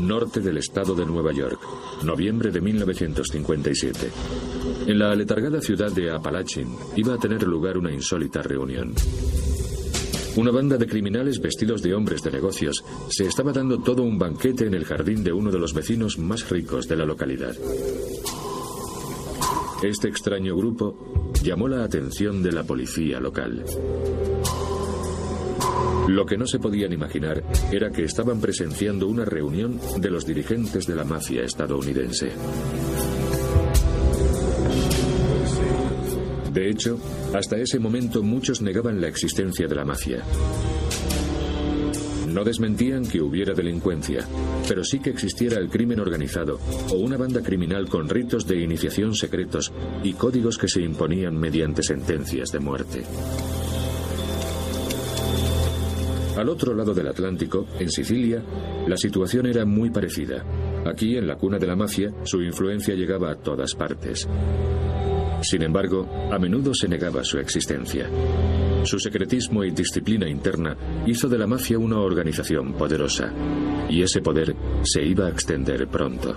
norte 0.00 0.40
del 0.40 0.58
estado 0.58 0.94
de 0.94 1.06
Nueva 1.06 1.32
York, 1.32 1.60
noviembre 2.04 2.50
de 2.50 2.60
1957. 2.60 4.10
En 4.86 4.98
la 4.98 5.12
aletargada 5.12 5.60
ciudad 5.60 5.90
de 5.92 6.10
Apalachin 6.10 6.68
iba 6.96 7.14
a 7.14 7.18
tener 7.18 7.42
lugar 7.42 7.78
una 7.78 7.92
insólita 7.92 8.42
reunión. 8.42 8.94
Una 10.36 10.50
banda 10.50 10.76
de 10.76 10.86
criminales 10.86 11.40
vestidos 11.40 11.82
de 11.82 11.94
hombres 11.94 12.22
de 12.22 12.30
negocios 12.30 12.84
se 13.08 13.26
estaba 13.26 13.52
dando 13.52 13.78
todo 13.78 14.02
un 14.02 14.18
banquete 14.18 14.66
en 14.66 14.74
el 14.74 14.84
jardín 14.84 15.24
de 15.24 15.32
uno 15.32 15.50
de 15.50 15.58
los 15.58 15.72
vecinos 15.72 16.18
más 16.18 16.48
ricos 16.50 16.86
de 16.88 16.96
la 16.96 17.06
localidad. 17.06 17.56
Este 19.82 20.08
extraño 20.08 20.56
grupo 20.56 21.32
llamó 21.42 21.68
la 21.68 21.84
atención 21.84 22.42
de 22.42 22.52
la 22.52 22.64
policía 22.64 23.18
local. 23.20 23.64
Lo 26.08 26.24
que 26.24 26.36
no 26.36 26.46
se 26.46 26.60
podían 26.60 26.92
imaginar 26.92 27.42
era 27.72 27.90
que 27.90 28.04
estaban 28.04 28.40
presenciando 28.40 29.08
una 29.08 29.24
reunión 29.24 29.80
de 29.98 30.10
los 30.10 30.24
dirigentes 30.24 30.86
de 30.86 30.94
la 30.94 31.04
mafia 31.04 31.42
estadounidense. 31.42 32.30
De 36.52 36.70
hecho, 36.70 36.98
hasta 37.34 37.56
ese 37.58 37.78
momento 37.80 38.22
muchos 38.22 38.62
negaban 38.62 39.00
la 39.00 39.08
existencia 39.08 39.66
de 39.66 39.74
la 39.74 39.84
mafia. 39.84 40.22
No 42.28 42.44
desmentían 42.44 43.04
que 43.04 43.20
hubiera 43.20 43.52
delincuencia, 43.52 44.24
pero 44.68 44.84
sí 44.84 45.00
que 45.00 45.10
existiera 45.10 45.58
el 45.58 45.68
crimen 45.68 46.00
organizado 46.00 46.60
o 46.90 46.96
una 46.96 47.16
banda 47.16 47.42
criminal 47.42 47.88
con 47.88 48.08
ritos 48.08 48.46
de 48.46 48.60
iniciación 48.60 49.14
secretos 49.14 49.72
y 50.04 50.12
códigos 50.12 50.56
que 50.56 50.68
se 50.68 50.82
imponían 50.82 51.36
mediante 51.36 51.82
sentencias 51.82 52.52
de 52.52 52.60
muerte. 52.60 53.04
Al 56.36 56.50
otro 56.50 56.74
lado 56.74 56.92
del 56.92 57.08
Atlántico, 57.08 57.66
en 57.80 57.90
Sicilia, 57.90 58.42
la 58.86 58.96
situación 58.98 59.46
era 59.46 59.64
muy 59.64 59.88
parecida. 59.90 60.44
Aquí, 60.84 61.16
en 61.16 61.26
la 61.26 61.36
cuna 61.36 61.58
de 61.58 61.66
la 61.66 61.76
mafia, 61.76 62.12
su 62.24 62.42
influencia 62.42 62.94
llegaba 62.94 63.30
a 63.30 63.36
todas 63.36 63.74
partes. 63.74 64.28
Sin 65.40 65.62
embargo, 65.62 66.06
a 66.30 66.38
menudo 66.38 66.74
se 66.74 66.88
negaba 66.88 67.24
su 67.24 67.38
existencia. 67.38 68.08
Su 68.84 68.98
secretismo 68.98 69.64
y 69.64 69.70
disciplina 69.70 70.28
interna 70.28 70.76
hizo 71.06 71.26
de 71.28 71.38
la 71.38 71.46
mafia 71.46 71.78
una 71.78 72.00
organización 72.00 72.74
poderosa, 72.74 73.32
y 73.88 74.02
ese 74.02 74.20
poder 74.20 74.54
se 74.84 75.02
iba 75.02 75.26
a 75.26 75.30
extender 75.30 75.88
pronto. 75.88 76.36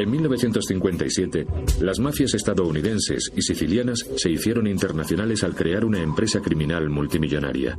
En 0.00 0.10
1957, 0.10 1.46
las 1.82 1.98
mafias 1.98 2.32
estadounidenses 2.32 3.30
y 3.36 3.42
sicilianas 3.42 4.06
se 4.16 4.30
hicieron 4.30 4.66
internacionales 4.66 5.44
al 5.44 5.54
crear 5.54 5.84
una 5.84 6.00
empresa 6.00 6.40
criminal 6.40 6.88
multimillonaria. 6.88 7.78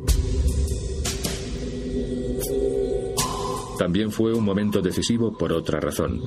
También 3.79 4.11
fue 4.11 4.35
un 4.35 4.45
momento 4.45 4.83
decisivo 4.83 5.35
por 5.35 5.51
otra 5.51 5.79
razón. 5.79 6.21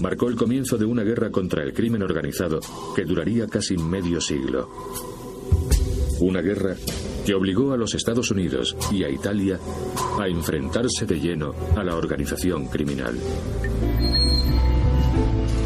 Marcó 0.00 0.28
el 0.28 0.34
comienzo 0.34 0.78
de 0.78 0.84
una 0.84 1.04
guerra 1.04 1.30
contra 1.30 1.62
el 1.62 1.72
crimen 1.72 2.02
organizado 2.02 2.58
que 2.96 3.04
duraría 3.04 3.46
casi 3.46 3.76
medio 3.76 4.20
siglo. 4.20 4.68
Una 6.18 6.40
guerra 6.40 6.74
que 7.24 7.34
obligó 7.34 7.72
a 7.72 7.76
los 7.76 7.94
Estados 7.94 8.32
Unidos 8.32 8.76
y 8.90 9.04
a 9.04 9.10
Italia 9.10 9.60
a 10.18 10.26
enfrentarse 10.26 11.06
de 11.06 11.20
lleno 11.20 11.54
a 11.76 11.84
la 11.84 11.94
organización 11.94 12.66
criminal. 12.66 13.14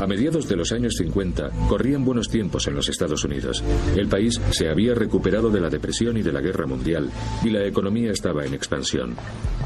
A 0.00 0.06
mediados 0.06 0.48
de 0.48 0.56
los 0.56 0.72
años 0.72 0.94
50 0.96 1.50
corrían 1.68 2.06
buenos 2.06 2.30
tiempos 2.30 2.66
en 2.66 2.74
los 2.74 2.88
Estados 2.88 3.22
Unidos. 3.22 3.62
El 3.94 4.08
país 4.08 4.40
se 4.50 4.70
había 4.70 4.94
recuperado 4.94 5.50
de 5.50 5.60
la 5.60 5.68
depresión 5.68 6.16
y 6.16 6.22
de 6.22 6.32
la 6.32 6.40
guerra 6.40 6.66
mundial 6.66 7.10
y 7.44 7.50
la 7.50 7.66
economía 7.66 8.10
estaba 8.10 8.46
en 8.46 8.54
expansión. 8.54 9.14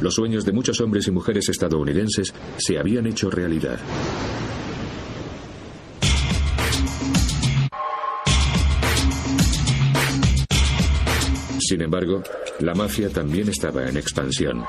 Los 0.00 0.16
sueños 0.16 0.44
de 0.44 0.50
muchos 0.50 0.80
hombres 0.80 1.06
y 1.06 1.12
mujeres 1.12 1.48
estadounidenses 1.48 2.34
se 2.56 2.78
habían 2.78 3.06
hecho 3.06 3.30
realidad. 3.30 3.78
Sin 11.60 11.80
embargo, 11.80 12.24
la 12.58 12.74
mafia 12.74 13.08
también 13.08 13.48
estaba 13.48 13.88
en 13.88 13.96
expansión. 13.96 14.64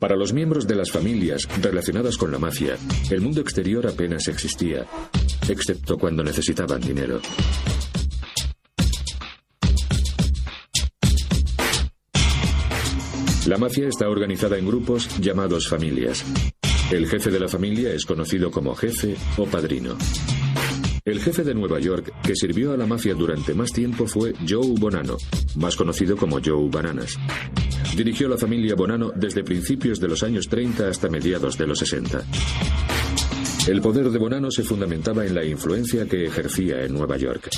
Para 0.00 0.16
los 0.16 0.32
miembros 0.32 0.66
de 0.66 0.76
las 0.76 0.90
familias 0.90 1.46
relacionadas 1.60 2.16
con 2.16 2.32
la 2.32 2.38
mafia, 2.38 2.78
el 3.10 3.20
mundo 3.20 3.42
exterior 3.42 3.86
apenas 3.86 4.28
existía, 4.28 4.86
excepto 5.46 5.98
cuando 5.98 6.24
necesitaban 6.24 6.80
dinero. 6.80 7.20
La 13.46 13.58
mafia 13.58 13.88
está 13.88 14.08
organizada 14.08 14.56
en 14.56 14.66
grupos 14.66 15.20
llamados 15.20 15.68
familias. 15.68 16.24
El 16.90 17.06
jefe 17.06 17.30
de 17.30 17.40
la 17.40 17.48
familia 17.48 17.92
es 17.92 18.06
conocido 18.06 18.50
como 18.50 18.74
jefe 18.74 19.16
o 19.36 19.44
padrino. 19.44 19.98
El 21.04 21.20
jefe 21.20 21.44
de 21.44 21.54
Nueva 21.54 21.78
York 21.78 22.10
que 22.22 22.34
sirvió 22.34 22.72
a 22.72 22.78
la 22.78 22.86
mafia 22.86 23.14
durante 23.14 23.52
más 23.52 23.70
tiempo 23.70 24.06
fue 24.06 24.32
Joe 24.48 24.78
Bonanno, 24.78 25.18
más 25.56 25.76
conocido 25.76 26.16
como 26.16 26.40
Joe 26.42 26.70
Bananas. 26.70 27.18
Dirigió 27.96 28.28
la 28.28 28.38
familia 28.38 28.74
Bonanno 28.74 29.12
desde 29.14 29.44
principios 29.44 30.00
de 30.00 30.08
los 30.08 30.22
años 30.22 30.48
30 30.48 30.88
hasta 30.88 31.08
mediados 31.08 31.58
de 31.58 31.66
los 31.66 31.78
60. 31.78 32.24
El 33.68 33.80
poder 33.80 34.10
de 34.10 34.18
Bonanno 34.18 34.50
se 34.50 34.62
fundamentaba 34.62 35.26
en 35.26 35.34
la 35.34 35.44
influencia 35.44 36.06
que 36.06 36.24
ejercía 36.24 36.82
en 36.82 36.94
Nueva 36.94 37.16
York. 37.16 37.50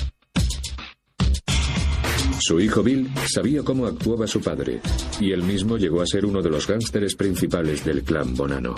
Su 2.41 2.59
hijo 2.61 2.82
Bill 2.82 3.09
sabía 3.32 3.62
cómo 3.62 3.87
actuaba 3.87 4.27
su 4.27 4.41
padre, 4.41 4.81
y 5.21 5.31
él 5.31 5.44
mismo 5.44 5.77
llegó 5.78 6.03
a 6.03 6.06
ser 6.06 6.27
uno 6.27 6.43
de 6.43 6.50
los 6.50 6.66
gánsteres 6.66 7.15
principales 7.15 7.84
del 7.84 8.03
clan 8.03 8.34
Bonanno. 8.34 8.75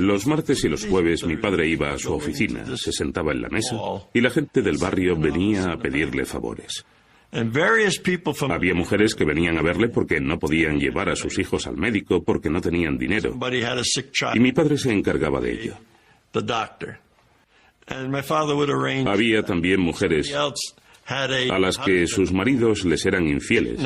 Los 0.00 0.26
martes 0.26 0.64
y 0.64 0.68
los 0.68 0.86
jueves 0.86 1.24
mi 1.24 1.36
padre 1.36 1.68
iba 1.68 1.92
a 1.92 1.98
su 1.98 2.12
oficina, 2.12 2.64
se 2.76 2.92
sentaba 2.92 3.32
en 3.32 3.42
la 3.42 3.48
mesa 3.48 3.76
y 4.12 4.20
la 4.20 4.30
gente 4.30 4.62
del 4.62 4.78
barrio 4.78 5.16
venía 5.16 5.72
a 5.72 5.78
pedirle 5.78 6.24
favores. 6.24 6.84
Había 8.52 8.74
mujeres 8.74 9.14
que 9.14 9.24
venían 9.24 9.56
a 9.56 9.62
verle 9.62 9.88
porque 9.88 10.20
no 10.20 10.38
podían 10.38 10.78
llevar 10.78 11.08
a 11.08 11.16
sus 11.16 11.38
hijos 11.38 11.66
al 11.66 11.76
médico 11.76 12.22
porque 12.22 12.50
no 12.50 12.60
tenían 12.60 12.98
dinero. 12.98 13.34
Y 14.36 14.40
mi 14.40 14.52
padre 14.52 14.76
se 14.76 14.92
encargaba 14.92 15.40
de 15.40 15.52
ello. 15.52 15.74
Había 19.08 19.42
también 19.42 19.80
mujeres 19.80 20.30
a 21.50 21.58
las 21.58 21.78
que 21.78 22.06
sus 22.06 22.32
maridos 22.32 22.84
les 22.84 23.04
eran 23.06 23.26
infieles, 23.26 23.80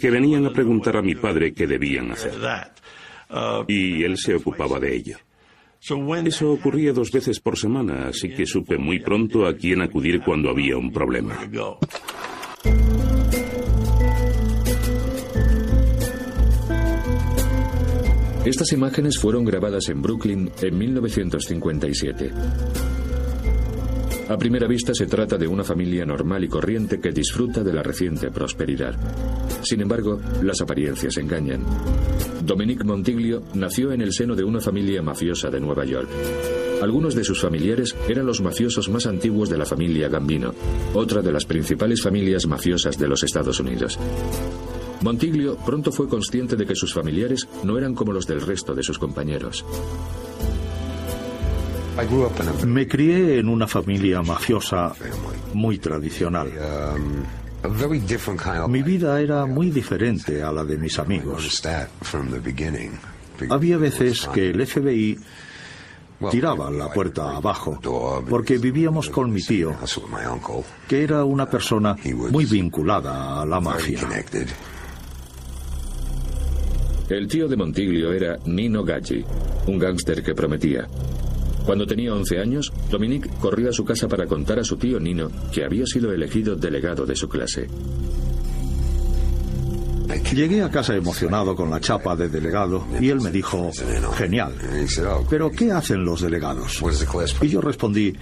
que 0.00 0.10
venían 0.10 0.46
a 0.46 0.50
preguntar 0.52 0.96
a 0.96 1.02
mi 1.02 1.14
padre 1.14 1.52
qué 1.52 1.66
debían 1.66 2.10
hacer. 2.10 2.32
Y 3.68 4.02
él 4.04 4.16
se 4.16 4.34
ocupaba 4.34 4.80
de 4.80 4.96
ello. 4.96 5.18
Eso 5.80 6.52
ocurría 6.52 6.92
dos 6.92 7.10
veces 7.10 7.40
por 7.40 7.56
semana, 7.56 8.08
así 8.08 8.28
que 8.30 8.46
supe 8.46 8.76
muy 8.78 8.98
pronto 9.00 9.46
a 9.46 9.54
quién 9.54 9.80
acudir 9.80 10.20
cuando 10.24 10.50
había 10.50 10.76
un 10.76 10.92
problema. 10.92 11.38
Estas 18.44 18.72
imágenes 18.72 19.18
fueron 19.18 19.44
grabadas 19.44 19.88
en 19.88 20.00
Brooklyn 20.00 20.50
en 20.62 20.78
1957. 20.78 22.32
A 24.28 24.36
primera 24.36 24.66
vista 24.66 24.92
se 24.92 25.06
trata 25.06 25.38
de 25.38 25.48
una 25.48 25.64
familia 25.64 26.04
normal 26.04 26.44
y 26.44 26.48
corriente 26.48 27.00
que 27.00 27.12
disfruta 27.12 27.64
de 27.64 27.72
la 27.72 27.82
reciente 27.82 28.30
prosperidad. 28.30 28.94
Sin 29.62 29.80
embargo, 29.80 30.20
las 30.42 30.60
apariencias 30.60 31.16
engañan. 31.16 31.64
Dominique 32.44 32.84
Montiglio 32.84 33.42
nació 33.54 33.90
en 33.90 34.02
el 34.02 34.12
seno 34.12 34.36
de 34.36 34.44
una 34.44 34.60
familia 34.60 35.00
mafiosa 35.00 35.48
de 35.48 35.60
Nueva 35.60 35.86
York. 35.86 36.10
Algunos 36.82 37.14
de 37.14 37.24
sus 37.24 37.40
familiares 37.40 37.96
eran 38.06 38.26
los 38.26 38.42
mafiosos 38.42 38.90
más 38.90 39.06
antiguos 39.06 39.48
de 39.48 39.56
la 39.56 39.64
familia 39.64 40.08
Gambino, 40.08 40.54
otra 40.92 41.22
de 41.22 41.32
las 41.32 41.46
principales 41.46 42.02
familias 42.02 42.46
mafiosas 42.46 42.98
de 42.98 43.08
los 43.08 43.22
Estados 43.22 43.58
Unidos. 43.60 43.98
Montiglio 45.00 45.56
pronto 45.64 45.90
fue 45.90 46.06
consciente 46.06 46.54
de 46.54 46.66
que 46.66 46.74
sus 46.74 46.92
familiares 46.92 47.48
no 47.64 47.78
eran 47.78 47.94
como 47.94 48.12
los 48.12 48.26
del 48.26 48.42
resto 48.42 48.74
de 48.74 48.82
sus 48.82 48.98
compañeros. 48.98 49.64
Me 52.66 52.86
crié 52.86 53.38
en 53.38 53.48
una 53.48 53.66
familia 53.66 54.22
mafiosa 54.22 54.92
muy 55.54 55.78
tradicional. 55.78 56.48
Mi 58.68 58.82
vida 58.82 59.20
era 59.20 59.46
muy 59.46 59.70
diferente 59.70 60.42
a 60.42 60.52
la 60.52 60.64
de 60.64 60.78
mis 60.78 60.98
amigos. 60.98 61.60
Había 63.50 63.78
veces 63.78 64.28
que 64.32 64.50
el 64.50 64.64
FBI 64.64 65.18
tiraba 66.30 66.70
la 66.70 66.88
puerta 66.92 67.36
abajo 67.36 67.80
porque 68.28 68.58
vivíamos 68.58 69.10
con 69.10 69.32
mi 69.32 69.42
tío, 69.42 69.76
que 70.86 71.02
era 71.02 71.24
una 71.24 71.46
persona 71.50 71.96
muy 72.30 72.44
vinculada 72.44 73.42
a 73.42 73.46
la 73.46 73.60
mafia. 73.60 74.00
El 77.08 77.26
tío 77.26 77.48
de 77.48 77.56
Montiglio 77.56 78.12
era 78.12 78.36
Nino 78.44 78.84
Gaggi, 78.84 79.24
un 79.66 79.78
gángster 79.78 80.22
que 80.22 80.34
prometía. 80.34 80.86
Cuando 81.68 81.86
tenía 81.86 82.14
11 82.14 82.38
años, 82.38 82.72
Dominique 82.90 83.28
corrió 83.42 83.68
a 83.68 83.72
su 83.74 83.84
casa 83.84 84.08
para 84.08 84.26
contar 84.26 84.58
a 84.58 84.64
su 84.64 84.78
tío 84.78 84.98
Nino 84.98 85.30
que 85.52 85.66
había 85.66 85.84
sido 85.84 86.10
elegido 86.10 86.56
delegado 86.56 87.04
de 87.04 87.14
su 87.14 87.28
clase. 87.28 87.68
Llegué 90.34 90.62
a 90.62 90.70
casa 90.70 90.96
emocionado 90.96 91.54
con 91.54 91.68
la 91.68 91.78
chapa 91.78 92.16
de 92.16 92.30
delegado 92.30 92.86
y 92.98 93.10
él 93.10 93.20
me 93.20 93.30
dijo, 93.30 93.70
genial, 94.16 94.54
pero 95.28 95.50
¿qué 95.50 95.70
hacen 95.70 96.06
los 96.06 96.22
delegados? 96.22 96.82
Y 97.42 97.48
yo 97.48 97.60
respondí, 97.60 98.14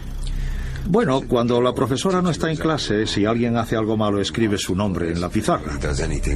bueno, 0.89 1.21
cuando 1.29 1.63
la 1.63 1.73
profesora 1.73 2.21
no 2.21 2.31
está 2.31 2.51
en 2.51 2.57
clase, 2.57 3.07
si 3.07 3.27
alguien 3.27 3.57
hace 3.57 3.77
algo 3.77 3.97
malo, 3.97 4.21
escribe 4.21 4.59
su 4.59 4.75
nombre 4.75 5.13
en 5.13 5.21
la 5.21 5.29
pizarra. 5.29 5.79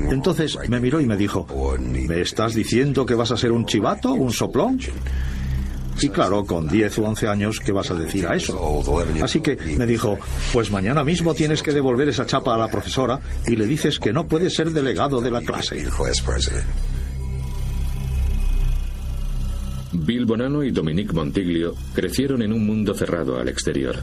Entonces 0.09 0.57
me 0.69 0.79
miró 0.79 1.01
y 1.01 1.07
me 1.07 1.17
dijo, 1.17 1.45
¿me 1.81 2.21
estás 2.21 2.55
diciendo 2.55 3.05
que 3.05 3.17
vas 3.17 3.33
a 3.33 3.37
ser 3.37 3.51
un 3.51 3.67
chivato, 3.67 4.13
un 4.13 4.33
soplón? 4.33 4.79
Y 6.03 6.09
claro, 6.09 6.45
con 6.45 6.67
10 6.69 6.99
o 6.99 7.05
11 7.05 7.29
años, 7.29 7.61
¿qué 7.61 7.73
vas 7.73 7.91
a 7.91 7.95
decir 7.95 8.27
a 8.27 8.35
eso? 8.35 8.83
Así 9.23 9.41
que 9.41 9.57
me 9.77 9.87
dijo, 9.87 10.19
pues 10.53 10.71
mañana 10.71 11.05
mismo 11.05 11.35
tienes 11.35 11.63
que 11.63 11.73
devolver 11.73 12.09
esa 12.09 12.27
chapa 12.27 12.55
a 12.55 12.59
la 12.59 12.69
profesora 12.69 13.21
y 13.47 13.57
le 13.57 13.67
dices 13.67 13.99
que 13.99 14.13
no 14.13 14.27
puede 14.27 14.49
ser 14.51 14.71
delegado 14.71 15.21
de 15.21 15.31
la 15.31 15.43
clase. 15.43 15.85
Bill 19.93 20.25
Bonanno 20.25 20.63
y 20.63 20.71
Dominique 20.71 21.13
Montiglio 21.13 21.75
crecieron 21.95 22.43
en 22.43 22.53
un 22.53 22.65
mundo 22.65 22.95
cerrado 22.95 23.39
al 23.39 23.49
exterior. 23.49 23.97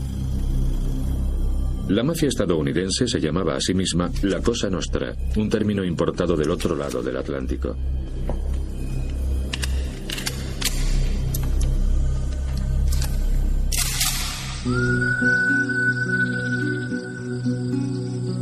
La 1.90 2.04
mafia 2.04 2.28
estadounidense 2.28 3.08
se 3.08 3.20
llamaba 3.22 3.56
a 3.56 3.62
sí 3.62 3.74
misma 3.74 4.12
la 4.24 4.42
Cosa 4.42 4.70
Nostra, 4.70 5.16
un 5.38 5.50
término 5.50 5.86
importado 5.86 6.36
del 6.36 6.52
otro 6.52 6.76
lado 6.76 7.02
del 7.02 7.16
Atlántico. 7.16 7.76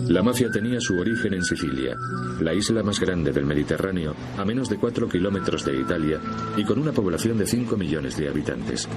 La 0.08 0.24
mafia 0.24 0.50
tenía 0.50 0.80
su 0.80 0.98
origen 0.98 1.34
en 1.34 1.44
Sicilia, 1.44 1.98
la 2.40 2.54
isla 2.54 2.84
más 2.84 3.00
grande 3.00 3.34
del 3.34 3.46
Mediterráneo, 3.46 4.16
a 4.38 4.46
menos 4.46 4.70
de 4.70 4.78
4 4.78 5.10
kilómetros 5.10 5.66
de 5.66 5.78
Italia 5.78 6.22
y 6.56 6.64
con 6.64 6.80
una 6.80 6.94
población 6.94 7.38
de 7.38 7.46
5 7.46 7.76
millones 7.76 8.16
de 8.16 8.30
habitantes. 8.30 8.88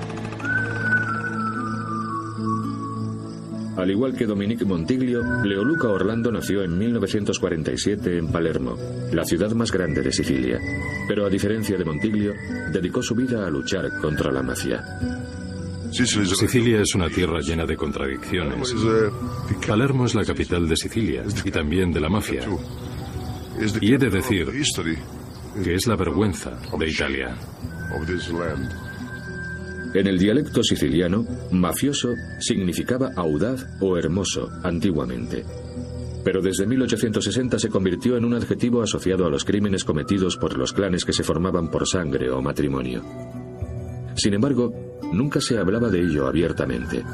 Al 3.78 3.90
igual 3.90 4.14
que 4.16 4.26
Dominique 4.26 4.64
Montiglio, 4.64 5.22
Leoluca 5.44 5.88
Orlando 5.88 6.30
nació 6.30 6.62
en 6.62 6.76
1947 6.76 8.18
en 8.18 8.30
Palermo, 8.30 8.76
la 9.12 9.24
ciudad 9.24 9.52
más 9.52 9.72
grande 9.72 10.02
de 10.02 10.12
Sicilia. 10.12 10.60
Pero 11.08 11.24
a 11.24 11.30
diferencia 11.30 11.78
de 11.78 11.84
Montiglio, 11.84 12.34
dedicó 12.72 13.02
su 13.02 13.14
vida 13.14 13.46
a 13.46 13.50
luchar 13.50 14.00
contra 14.00 14.32
la 14.32 14.42
mafia. 14.42 14.84
Sicilia 15.90 16.80
es 16.80 16.94
una 16.94 17.08
tierra 17.08 17.40
llena 17.40 17.64
de 17.64 17.76
contradicciones. 17.76 18.74
Palermo 19.66 20.06
es 20.06 20.14
la 20.14 20.24
capital 20.24 20.68
de 20.68 20.76
Sicilia 20.76 21.24
y 21.44 21.50
también 21.50 21.92
de 21.92 22.00
la 22.00 22.08
mafia. 22.08 22.42
Y 23.80 23.94
he 23.94 23.98
de 23.98 24.10
decir 24.10 24.48
que 25.62 25.74
es 25.74 25.86
la 25.86 25.96
vergüenza 25.96 26.58
de 26.78 26.88
Italia. 26.88 27.36
En 29.94 30.06
el 30.06 30.18
dialecto 30.18 30.62
siciliano, 30.62 31.26
mafioso 31.50 32.14
significaba 32.40 33.10
audaz 33.16 33.66
o 33.80 33.96
hermoso 33.96 34.48
antiguamente. 34.62 35.44
Pero 36.24 36.42
desde 36.42 36.66
1860 36.66 37.58
se 37.58 37.70
convirtió 37.70 38.16
en 38.16 38.24
un 38.24 38.34
adjetivo 38.34 38.82
asociado 38.82 39.26
a 39.26 39.30
los 39.30 39.44
crímenes 39.44 39.84
cometidos 39.84 40.36
por 40.36 40.58
los 40.58 40.72
clanes 40.72 41.04
que 41.04 41.14
se 41.14 41.24
formaban 41.24 41.70
por 41.70 41.88
sangre 41.88 42.30
o 42.30 42.42
matrimonio. 42.42 43.02
Sin 44.18 44.34
embargo, 44.34 44.74
nunca 45.12 45.40
se 45.40 45.56
hablaba 45.58 45.88
de 45.88 46.00
ello 46.00 46.26
abiertamente. 46.26 47.04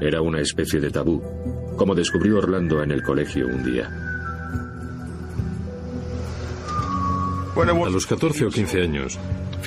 Era 0.00 0.20
una 0.20 0.40
especie 0.40 0.80
de 0.80 0.90
tabú, 0.90 1.22
como 1.76 1.94
descubrió 1.94 2.38
Orlando 2.38 2.82
en 2.82 2.90
el 2.90 3.00
colegio 3.00 3.46
un 3.46 3.62
día. 3.62 3.88
A 7.54 7.90
los 7.90 8.06
14 8.06 8.46
o 8.46 8.48
15 8.48 8.82
años, 8.82 9.18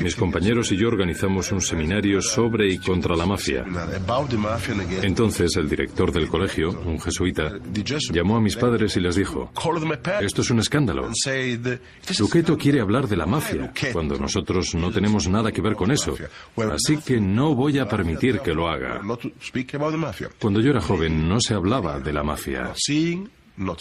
mis 0.02 0.16
compañeros 0.16 0.72
y 0.72 0.78
yo 0.78 0.88
organizamos 0.88 1.52
un 1.52 1.62
seminario 1.62 2.22
sobre 2.22 2.72
y 2.72 2.78
contra 2.78 3.16
la 3.16 3.26
mafia. 3.26 3.66
Entonces 5.02 5.56
el 5.56 5.70
director 5.70 6.12
del 6.12 6.28
colegio, 6.28 6.70
un 6.86 7.00
jesuita, 7.00 7.54
llamó 8.12 8.38
a 8.38 8.42
mis 8.42 8.56
padres 8.56 8.96
y 8.98 9.00
les 9.00 9.16
dijo, 9.16 9.52
esto 10.22 10.42
es 10.42 10.50
un 10.50 10.60
escándalo. 10.60 11.10
Luqueto 12.20 12.58
quiere 12.58 12.82
hablar 12.82 13.08
de 13.08 13.16
la 13.16 13.26
mafia, 13.26 13.72
cuando 13.94 14.18
nosotros 14.18 14.76
no 14.76 14.92
tenemos 14.92 15.28
nada 15.28 15.52
que 15.52 15.62
ver 15.62 15.76
con 15.76 15.92
eso. 15.92 16.16
Así 16.72 16.98
que 16.98 17.20
no 17.20 17.56
voy 17.56 17.80
a 17.80 17.88
permitir 17.88 18.40
que 18.40 18.54
lo 18.54 18.68
haga. 18.70 19.02
Cuando 20.40 20.62
yo 20.62 20.72
era 20.72 20.82
joven 20.82 21.28
no 21.28 21.40
se 21.40 21.54
hablaba 21.54 22.00
de 22.00 22.14
la 22.14 22.24
mafia. 22.24 22.74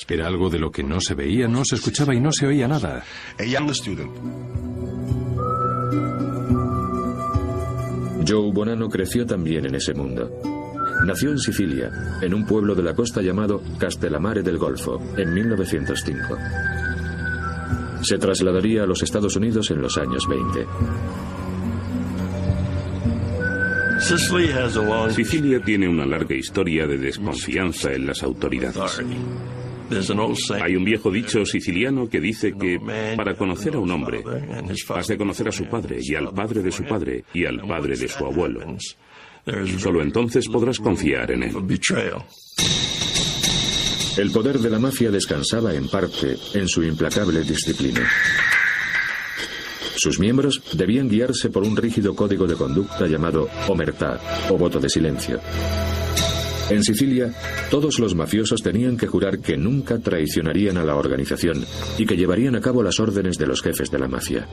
Era 0.08 0.26
algo 0.28 0.50
de 0.50 0.58
lo 0.58 0.70
que 0.70 0.84
no 0.84 1.00
se 1.00 1.14
veía, 1.14 1.48
no 1.48 1.64
se 1.64 1.74
escuchaba 1.74 2.14
y 2.14 2.20
no 2.20 2.30
se 2.32 2.46
oía 2.46 2.68
nada. 2.68 3.02
Joe 8.26 8.52
Bonanno 8.52 8.88
creció 8.88 9.26
también 9.26 9.66
en 9.66 9.74
ese 9.74 9.92
mundo. 9.94 10.30
Nació 11.06 11.30
en 11.30 11.38
Sicilia, 11.38 11.90
en 12.22 12.32
un 12.32 12.46
pueblo 12.46 12.74
de 12.74 12.82
la 12.82 12.94
costa 12.94 13.20
llamado 13.20 13.62
Castellamare 13.78 14.42
del 14.42 14.58
Golfo, 14.58 15.02
en 15.16 15.34
1905. 15.34 16.36
Se 18.02 18.18
trasladaría 18.18 18.84
a 18.84 18.86
los 18.86 19.02
Estados 19.02 19.36
Unidos 19.36 19.70
en 19.70 19.82
los 19.82 19.98
años 19.98 20.26
20. 20.28 20.66
Sicilia 25.10 25.60
tiene 25.60 25.88
una 25.88 26.04
larga 26.04 26.34
historia 26.34 26.86
de 26.86 26.98
desconfianza 26.98 27.92
en 27.92 28.06
las 28.06 28.22
autoridades. 28.22 29.02
Hay 30.60 30.76
un 30.76 30.84
viejo 30.84 31.10
dicho 31.10 31.44
siciliano 31.44 32.08
que 32.08 32.20
dice 32.20 32.52
que 32.52 32.78
para 33.16 33.34
conocer 33.34 33.74
a 33.74 33.78
un 33.78 33.90
hombre 33.90 34.22
has 34.94 35.06
de 35.06 35.16
conocer 35.16 35.48
a 35.48 35.52
su 35.52 35.66
padre 35.66 35.98
y 36.00 36.14
al 36.14 36.32
padre 36.32 36.62
de 36.62 36.72
su 36.72 36.84
padre 36.84 37.24
y 37.32 37.44
al 37.44 37.60
padre 37.66 37.96
de 37.96 38.08
su 38.08 38.24
abuelo. 38.24 38.60
Solo 39.78 40.02
entonces 40.02 40.48
podrás 40.48 40.78
confiar 40.78 41.30
en 41.32 41.42
él. 41.42 41.52
El 44.16 44.30
poder 44.30 44.58
de 44.60 44.70
la 44.70 44.78
mafia 44.78 45.10
descansaba 45.10 45.74
en 45.74 45.88
parte 45.88 46.36
en 46.54 46.68
su 46.68 46.82
implacable 46.82 47.42
disciplina. 47.42 48.08
Sus 49.96 50.18
miembros 50.18 50.62
debían 50.74 51.08
guiarse 51.08 51.50
por 51.50 51.62
un 51.62 51.76
rígido 51.76 52.14
código 52.14 52.46
de 52.46 52.54
conducta 52.54 53.06
llamado 53.06 53.48
omertà 53.68 54.20
o 54.50 54.58
voto 54.58 54.78
de 54.78 54.88
silencio. 54.88 55.40
En 56.70 56.82
Sicilia, 56.82 57.32
todos 57.70 57.98
los 57.98 58.14
mafiosos 58.14 58.62
tenían 58.62 58.96
que 58.96 59.06
jurar 59.06 59.38
que 59.38 59.56
nunca 59.56 59.98
traicionarían 59.98 60.78
a 60.78 60.84
la 60.84 60.96
organización 60.96 61.64
y 61.98 62.06
que 62.06 62.16
llevarían 62.16 62.56
a 62.56 62.60
cabo 62.60 62.82
las 62.82 63.00
órdenes 63.00 63.36
de 63.36 63.46
los 63.46 63.60
jefes 63.60 63.90
de 63.90 63.98
la 63.98 64.08
mafia. 64.08 64.48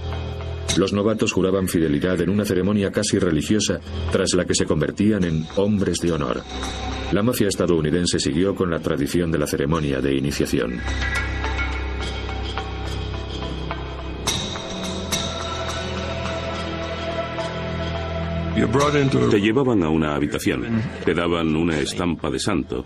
Los 0.77 0.93
novatos 0.93 1.31
juraban 1.31 1.67
fidelidad 1.67 2.19
en 2.21 2.29
una 2.29 2.45
ceremonia 2.45 2.91
casi 2.91 3.17
religiosa 3.17 3.79
tras 4.11 4.33
la 4.33 4.45
que 4.45 4.55
se 4.55 4.65
convertían 4.65 5.23
en 5.23 5.45
hombres 5.55 5.99
de 5.99 6.11
honor. 6.11 6.43
La 7.11 7.23
mafia 7.23 7.47
estadounidense 7.47 8.19
siguió 8.19 8.55
con 8.55 8.69
la 8.69 8.79
tradición 8.79 9.31
de 9.31 9.37
la 9.37 9.47
ceremonia 9.47 10.01
de 10.01 10.15
iniciación. 10.15 10.79
Te 19.29 19.39
llevaban 19.39 19.83
a 19.83 19.89
una 19.89 20.15
habitación, 20.15 20.81
te 21.05 21.13
daban 21.13 21.55
una 21.55 21.79
estampa 21.79 22.29
de 22.29 22.39
santo 22.39 22.85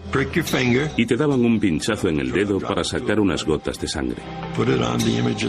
y 0.98 1.06
te 1.06 1.16
daban 1.16 1.44
un 1.44 1.60
pinchazo 1.60 2.10
en 2.10 2.20
el 2.20 2.32
dedo 2.32 2.60
para 2.60 2.84
sacar 2.84 3.20
unas 3.20 3.44
gotas 3.46 3.80
de 3.80 3.88
sangre. 3.88 4.22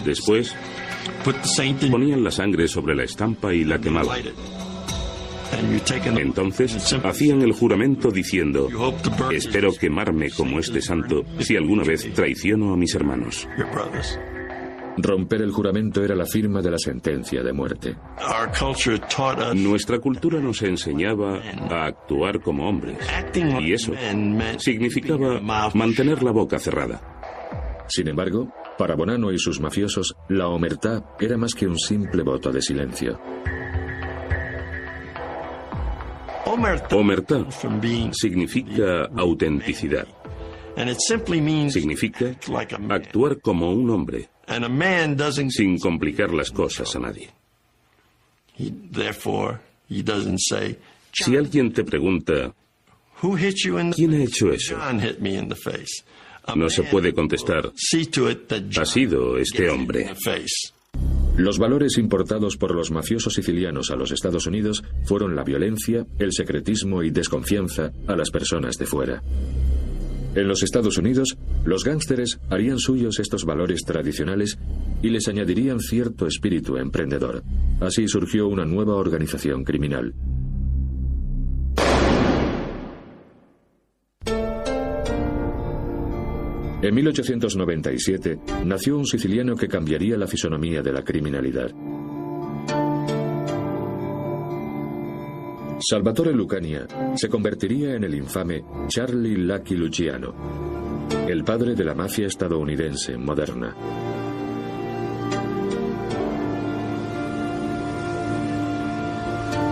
Después, 0.04 0.54
ponían 1.90 2.24
la 2.24 2.30
sangre 2.30 2.68
sobre 2.68 2.94
la 2.94 3.04
estampa 3.04 3.52
y 3.52 3.64
la 3.64 3.78
quemaban. 3.78 4.20
Entonces 6.18 6.94
hacían 7.04 7.42
el 7.42 7.52
juramento 7.52 8.10
diciendo, 8.10 8.68
espero 9.32 9.72
quemarme 9.72 10.30
como 10.30 10.58
este 10.58 10.80
santo 10.82 11.24
si 11.38 11.56
alguna 11.56 11.84
vez 11.84 12.12
traiciono 12.12 12.72
a 12.72 12.76
mis 12.76 12.94
hermanos. 12.94 13.46
Romper 14.98 15.42
el 15.42 15.52
juramento 15.52 16.02
era 16.02 16.14
la 16.14 16.24
firma 16.24 16.62
de 16.62 16.70
la 16.70 16.78
sentencia 16.78 17.42
de 17.42 17.52
muerte. 17.52 17.96
Nuestra 19.54 19.98
cultura 19.98 20.40
nos 20.40 20.62
enseñaba 20.62 21.38
a 21.70 21.84
actuar 21.84 22.40
como 22.40 22.68
hombres. 22.68 22.98
Y 23.60 23.72
eso 23.72 23.92
significaba 24.58 25.40
mantener 25.74 26.22
la 26.22 26.30
boca 26.30 26.58
cerrada. 26.58 27.00
Sin 27.88 28.08
embargo, 28.08 28.52
para 28.78 28.96
Bonanno 28.96 29.30
y 29.32 29.38
sus 29.38 29.60
mafiosos, 29.60 30.16
la 30.28 30.48
omertá 30.48 31.14
era 31.20 31.36
más 31.36 31.54
que 31.54 31.66
un 31.66 31.78
simple 31.78 32.22
voto 32.22 32.50
de 32.50 32.62
silencio. 32.62 33.20
Omertá 36.92 37.46
significa 38.12 39.04
autenticidad. 39.16 40.06
Significa 41.68 42.34
actuar 42.88 43.40
como 43.40 43.72
un 43.72 43.90
hombre 43.90 44.30
sin 45.50 45.78
complicar 45.78 46.32
las 46.32 46.50
cosas 46.50 46.94
a 46.96 47.00
nadie. 47.00 47.30
Si 51.12 51.36
alguien 51.36 51.72
te 51.72 51.84
pregunta, 51.84 52.54
¿quién 53.94 54.14
ha 54.14 54.22
hecho 54.24 54.52
eso? 54.52 54.76
No 56.54 56.68
se 56.70 56.82
puede 56.84 57.12
contestar, 57.12 57.72
ha 58.78 58.84
sido 58.84 59.36
este 59.38 59.68
hombre. 59.68 60.14
Los 61.36 61.58
valores 61.58 61.98
importados 61.98 62.56
por 62.56 62.74
los 62.74 62.90
mafiosos 62.90 63.34
sicilianos 63.34 63.90
a 63.90 63.96
los 63.96 64.10
Estados 64.10 64.46
Unidos 64.46 64.82
fueron 65.04 65.34
la 65.36 65.44
violencia, 65.44 66.06
el 66.18 66.32
secretismo 66.32 67.02
y 67.02 67.10
desconfianza 67.10 67.92
a 68.06 68.16
las 68.16 68.30
personas 68.30 68.76
de 68.76 68.86
fuera. 68.86 69.22
En 70.36 70.48
los 70.48 70.62
Estados 70.62 70.98
Unidos, 70.98 71.38
los 71.64 71.82
gángsteres 71.82 72.38
harían 72.50 72.78
suyos 72.78 73.18
estos 73.20 73.46
valores 73.46 73.80
tradicionales 73.84 74.58
y 75.02 75.08
les 75.08 75.28
añadirían 75.28 75.80
cierto 75.80 76.26
espíritu 76.26 76.76
emprendedor. 76.76 77.42
Así 77.80 78.06
surgió 78.06 78.46
una 78.46 78.66
nueva 78.66 78.96
organización 78.96 79.64
criminal. 79.64 80.14
En 86.82 86.94
1897 86.94 88.38
nació 88.66 88.98
un 88.98 89.06
siciliano 89.06 89.56
que 89.56 89.68
cambiaría 89.68 90.18
la 90.18 90.26
fisonomía 90.26 90.82
de 90.82 90.92
la 90.92 91.02
criminalidad. 91.02 91.72
Salvatore 95.78 96.32
Lucania 96.32 96.86
se 97.16 97.28
convertiría 97.28 97.94
en 97.94 98.04
el 98.04 98.14
infame 98.14 98.64
Charlie 98.88 99.36
Lucky 99.36 99.76
Luciano, 99.76 100.34
el 101.28 101.44
padre 101.44 101.74
de 101.74 101.84
la 101.84 101.94
mafia 101.94 102.26
estadounidense 102.26 103.16
moderna. 103.18 103.74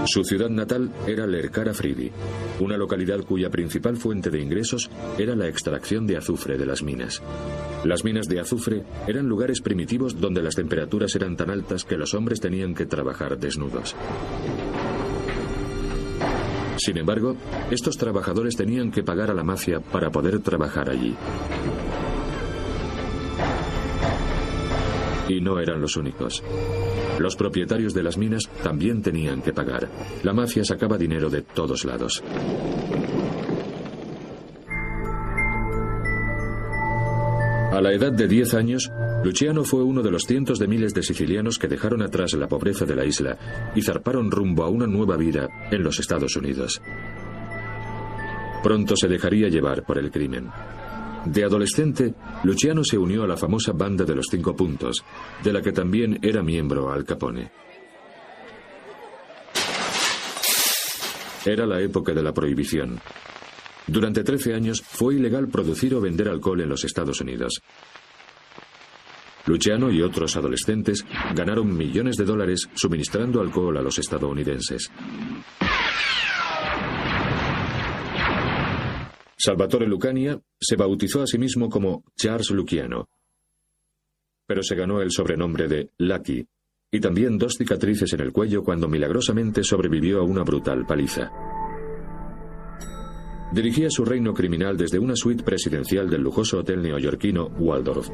Su 0.07 0.23
ciudad 0.23 0.51
natal 0.51 0.93
era 1.07 1.27
Lercara 1.27 1.73
Fridi, 1.73 2.13
una 2.61 2.77
localidad 2.77 3.25
cuya 3.25 3.49
principal 3.49 3.97
fuente 3.97 4.29
de 4.29 4.43
ingresos 4.43 4.91
era 5.19 5.35
la 5.35 5.49
extracción 5.49 6.07
de 6.07 6.19
azufre 6.19 6.59
de 6.59 6.67
las 6.67 6.83
minas. 6.83 7.23
Las 7.85 8.05
minas 8.05 8.29
de 8.29 8.41
azufre 8.41 8.83
eran 9.09 9.27
lugares 9.27 9.63
primitivos 9.63 10.21
donde 10.21 10.43
las 10.43 10.55
temperaturas 10.55 11.17
eran 11.17 11.37
tan 11.37 11.49
altas 11.49 11.85
que 11.85 11.97
los 11.97 12.13
hombres 12.13 12.41
tenían 12.41 12.75
que 12.75 12.85
trabajar 12.85 13.39
desnudos. 13.39 13.97
Sin 16.77 16.99
embargo, 16.99 17.37
estos 17.71 17.97
trabajadores 17.97 18.57
tenían 18.57 18.91
que 18.91 19.03
pagar 19.03 19.31
a 19.31 19.35
la 19.35 19.45
mafia 19.45 19.81
para 19.81 20.11
poder 20.11 20.41
trabajar 20.41 20.91
allí. 20.91 21.15
Y 25.29 25.41
no 25.41 25.59
eran 25.59 25.81
los 25.81 25.97
únicos. 25.97 26.43
Los 27.19 27.37
propietarios 27.37 27.95
de 27.95 28.03
las 28.03 28.19
minas 28.19 28.49
también 28.63 29.03
tenían 29.03 29.41
que 29.41 29.53
pagar. 29.53 29.89
La 30.23 30.33
mafia 30.33 30.65
sacaba 30.65 30.99
dinero 30.99 31.31
de 31.31 31.43
todos 31.43 31.85
lados. 31.85 32.23
A 37.73 37.81
la 37.81 37.93
edad 37.93 38.13
de 38.13 38.29
10 38.29 38.55
años, 38.55 38.91
Luciano 39.25 39.65
fue 39.65 39.83
uno 39.83 40.03
de 40.03 40.11
los 40.11 40.25
cientos 40.25 40.59
de 40.59 40.69
miles 40.69 40.93
de 40.93 41.03
sicilianos 41.03 41.59
que 41.59 41.67
dejaron 41.67 42.03
atrás 42.03 42.35
la 42.35 42.47
pobreza 42.47 42.85
de 42.85 42.95
la 42.95 43.07
isla 43.07 43.73
y 43.75 43.81
zarparon 43.81 44.31
rumbo 44.31 44.65
a 44.65 44.69
una 44.69 44.87
nueva 44.87 45.17
vida 45.17 45.49
en 45.71 45.83
los 45.83 45.99
Estados 45.99 46.37
Unidos. 46.37 46.83
Pronto 48.63 48.95
se 48.97 49.09
dejaría 49.09 49.49
llevar 49.49 49.87
por 49.87 49.97
el 49.97 50.11
crimen. 50.11 50.51
De 51.25 51.43
adolescente, 51.43 52.13
Luciano 52.43 52.85
se 52.85 52.99
unió 52.99 53.23
a 53.25 53.27
la 53.27 53.39
famosa 53.39 53.73
Banda 53.73 54.05
de 54.05 54.15
los 54.15 54.27
Cinco 54.31 54.55
Puntos, 54.55 55.03
de 55.43 55.55
la 55.55 55.63
que 55.63 55.73
también 55.73 56.19
era 56.21 56.43
miembro 56.43 56.93
Al 56.93 57.07
Capone. 57.07 57.51
Era 61.47 61.65
la 61.65 61.81
época 61.81 62.13
de 62.13 62.23
la 62.23 62.35
prohibición. 62.35 63.01
Durante 63.87 64.23
13 64.23 64.53
años 64.53 64.83
fue 64.83 65.15
ilegal 65.15 65.49
producir 65.49 65.95
o 65.95 66.01
vender 66.03 66.29
alcohol 66.29 66.61
en 66.61 66.69
los 66.69 66.85
Estados 66.85 67.23
Unidos. 67.23 67.63
Luciano 69.47 69.91
y 69.91 70.01
otros 70.03 70.37
adolescentes 70.37 71.05
ganaron 71.35 71.77
millones 71.77 72.17
de 72.17 72.25
dólares 72.25 72.69
suministrando 72.75 73.41
alcohol 73.41 73.77
a 73.77 73.83
los 73.83 73.99
estadounidenses. 73.99 74.91
Salvatore 79.37 79.87
Lucania 79.87 80.41
se 80.59 80.77
bautizó 80.77 81.23
a 81.23 81.27
sí 81.27 81.39
mismo 81.39 81.69
como 81.69 82.05
Charles 82.17 82.51
Luciano, 82.51 83.09
pero 84.47 84.63
se 84.63 84.75
ganó 84.75 85.03
el 85.03 85.11
sobrenombre 85.11 85.69
de 85.69 85.91
Lucky 85.99 86.47
y 86.91 87.01
también 87.01 87.39
dos 87.39 87.55
cicatrices 87.59 88.13
en 88.13 88.21
el 88.21 88.33
cuello 88.33 88.63
cuando 88.63 88.89
milagrosamente 88.89 89.65
sobrevivió 89.65 90.21
a 90.21 90.23
una 90.23 90.45
brutal 90.45 90.87
paliza. 90.87 91.31
Dirigía 93.53 93.91
su 93.91 94.05
reino 94.05 94.33
criminal 94.33 94.77
desde 94.77 94.99
una 94.99 95.15
suite 95.15 95.45
presidencial 95.45 96.09
del 96.09 96.23
lujoso 96.23 96.59
hotel 96.59 96.83
neoyorquino 96.83 97.49
Waldorf. 97.59 98.09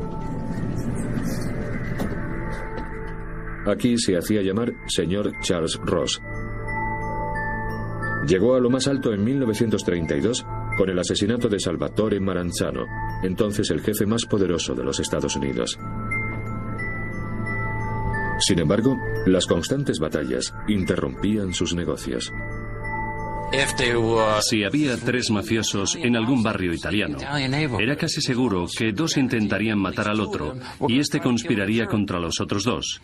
Aquí 3.70 3.96
se 3.98 4.16
hacía 4.16 4.42
llamar 4.42 4.74
señor 4.88 5.32
Charles 5.42 5.78
Ross. 5.84 6.20
Llegó 8.26 8.56
a 8.56 8.60
lo 8.60 8.68
más 8.68 8.88
alto 8.88 9.12
en 9.12 9.22
1932 9.22 10.44
con 10.76 10.90
el 10.90 10.98
asesinato 10.98 11.48
de 11.48 11.60
Salvatore 11.60 12.18
Maranzano, 12.18 12.84
entonces 13.22 13.70
el 13.70 13.80
jefe 13.80 14.06
más 14.06 14.26
poderoso 14.26 14.74
de 14.74 14.82
los 14.82 14.98
Estados 14.98 15.36
Unidos. 15.36 15.78
Sin 18.40 18.58
embargo, 18.58 18.98
las 19.26 19.46
constantes 19.46 20.00
batallas 20.00 20.52
interrumpían 20.66 21.54
sus 21.54 21.74
negocios. 21.74 22.32
Si 24.42 24.64
había 24.64 24.96
tres 24.96 25.30
mafiosos 25.30 25.96
en 25.96 26.16
algún 26.16 26.42
barrio 26.42 26.72
italiano, 26.72 27.18
era 27.78 27.96
casi 27.96 28.20
seguro 28.20 28.66
que 28.76 28.92
dos 28.92 29.16
intentarían 29.16 29.78
matar 29.78 30.08
al 30.08 30.20
otro 30.20 30.56
y 30.88 30.98
este 30.98 31.20
conspiraría 31.20 31.86
contra 31.86 32.18
los 32.18 32.40
otros 32.40 32.64
dos. 32.64 33.00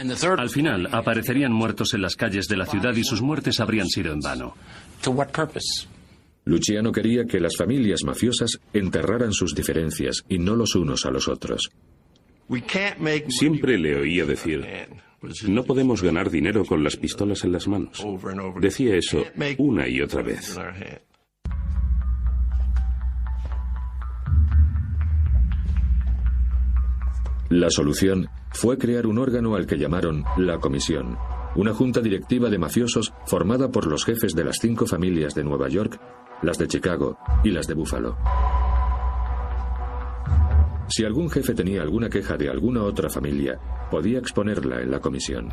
Al 0.00 0.48
final 0.48 0.88
aparecerían 0.92 1.52
muertos 1.52 1.92
en 1.92 2.00
las 2.00 2.16
calles 2.16 2.48
de 2.48 2.56
la 2.56 2.64
ciudad 2.64 2.94
y 2.96 3.04
sus 3.04 3.20
muertes 3.20 3.60
habrían 3.60 3.86
sido 3.86 4.12
en 4.12 4.20
vano. 4.20 4.54
Luciano 6.44 6.90
quería 6.90 7.26
que 7.26 7.38
las 7.38 7.56
familias 7.56 8.02
mafiosas 8.04 8.58
enterraran 8.72 9.32
sus 9.32 9.54
diferencias 9.54 10.24
y 10.28 10.38
no 10.38 10.56
los 10.56 10.74
unos 10.74 11.04
a 11.04 11.10
los 11.10 11.28
otros. 11.28 11.70
Siempre 13.28 13.78
le 13.78 13.96
oía 13.96 14.24
decir, 14.24 14.66
no 15.46 15.64
podemos 15.64 16.02
ganar 16.02 16.30
dinero 16.30 16.64
con 16.64 16.82
las 16.82 16.96
pistolas 16.96 17.44
en 17.44 17.52
las 17.52 17.68
manos. 17.68 18.02
Decía 18.58 18.96
eso 18.96 19.22
una 19.58 19.86
y 19.86 20.00
otra 20.00 20.22
vez. 20.22 20.58
La 27.50 27.68
solución 27.68 28.28
fue 28.50 28.78
crear 28.78 29.06
un 29.06 29.18
órgano 29.18 29.54
al 29.54 29.66
que 29.66 29.78
llamaron 29.78 30.24
la 30.36 30.58
Comisión, 30.58 31.16
una 31.54 31.72
junta 31.74 32.00
directiva 32.00 32.50
de 32.50 32.58
mafiosos 32.58 33.12
formada 33.26 33.70
por 33.70 33.86
los 33.86 34.04
jefes 34.04 34.34
de 34.34 34.44
las 34.44 34.58
cinco 34.60 34.86
familias 34.86 35.34
de 35.34 35.44
Nueva 35.44 35.68
York 35.68 36.00
las 36.42 36.58
de 36.58 36.68
Chicago 36.68 37.18
y 37.44 37.50
las 37.50 37.66
de 37.66 37.74
Buffalo. 37.74 38.16
Si 40.88 41.04
algún 41.04 41.30
jefe 41.30 41.54
tenía 41.54 41.82
alguna 41.82 42.08
queja 42.08 42.36
de 42.36 42.48
alguna 42.48 42.82
otra 42.82 43.08
familia, 43.08 43.58
podía 43.90 44.18
exponerla 44.18 44.80
en 44.80 44.90
la 44.90 45.00
comisión. 45.00 45.48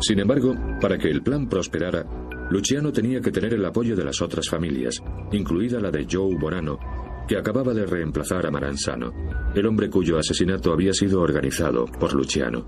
Sin 0.00 0.20
embargo, 0.20 0.54
para 0.80 0.96
que 0.96 1.08
el 1.08 1.22
plan 1.22 1.48
prosperara, 1.48 2.06
Luciano 2.50 2.92
tenía 2.92 3.20
que 3.20 3.32
tener 3.32 3.54
el 3.54 3.64
apoyo 3.64 3.96
de 3.96 4.04
las 4.04 4.22
otras 4.22 4.48
familias, 4.48 5.02
incluida 5.32 5.80
la 5.80 5.90
de 5.90 6.06
Joe 6.10 6.36
Bonano, 6.38 6.78
que 7.26 7.36
acababa 7.36 7.74
de 7.74 7.86
reemplazar 7.86 8.46
a 8.46 8.50
Maranzano, 8.50 9.12
el 9.54 9.66
hombre 9.66 9.90
cuyo 9.90 10.18
asesinato 10.18 10.72
había 10.72 10.92
sido 10.92 11.20
organizado 11.20 11.86
por 11.86 12.14
Luciano. 12.14 12.64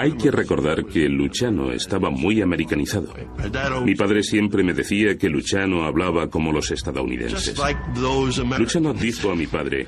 Hay 0.00 0.12
que 0.12 0.30
recordar 0.30 0.84
que 0.86 1.08
Luciano 1.08 1.72
estaba 1.72 2.10
muy 2.10 2.40
americanizado. 2.40 3.12
Mi 3.84 3.94
padre 3.94 4.22
siempre 4.22 4.62
me 4.62 4.72
decía 4.72 5.16
que 5.16 5.28
Luciano 5.28 5.84
hablaba 5.84 6.28
como 6.28 6.52
los 6.52 6.70
estadounidenses. 6.70 7.60
Luciano 8.56 8.94
dijo 8.94 9.30
a 9.32 9.34
mi 9.34 9.46
padre, 9.46 9.86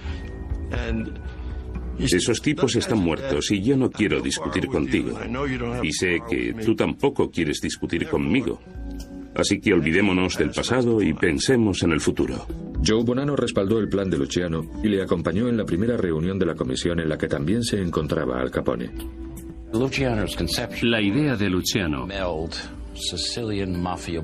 esos 1.99 2.41
tipos 2.41 2.75
están 2.77 2.99
muertos 2.99 3.51
y 3.51 3.63
yo 3.63 3.77
no 3.77 3.91
quiero 3.91 4.21
discutir 4.21 4.67
contigo. 4.67 5.19
Y 5.83 5.93
sé 5.93 6.19
que 6.29 6.55
tú 6.65 6.75
tampoco 6.75 7.31
quieres 7.31 7.61
discutir 7.61 8.09
conmigo. 8.09 8.61
Así 9.35 9.61
que 9.61 9.73
olvidémonos 9.73 10.37
del 10.37 10.51
pasado 10.51 11.01
y 11.03 11.15
pensemos 11.15 11.83
en 11.83 11.93
el 11.93 12.01
futuro. 12.01 12.47
Joe 12.85 13.05
Bonano 13.05 13.37
respaldó 13.37 13.79
el 13.79 13.89
plan 13.89 14.11
de 14.11 14.19
Luciano 14.19 14.63
y 14.83 14.89
le 14.89 15.03
acompañó 15.03 15.49
en 15.49 15.57
la 15.57 15.65
primera 15.65 15.97
reunión 15.97 16.39
de 16.39 16.47
la 16.47 16.55
comisión 16.55 17.01
en 17.01 17.09
la 17.09 17.19
que 17.19 17.29
también 17.29 17.63
se 17.63 17.81
encontraba 17.81 18.41
Al 18.41 18.51
Capone. 18.51 18.91
La 20.83 21.01
idea 21.01 21.37
de 21.37 21.49
Luciano 21.49 22.09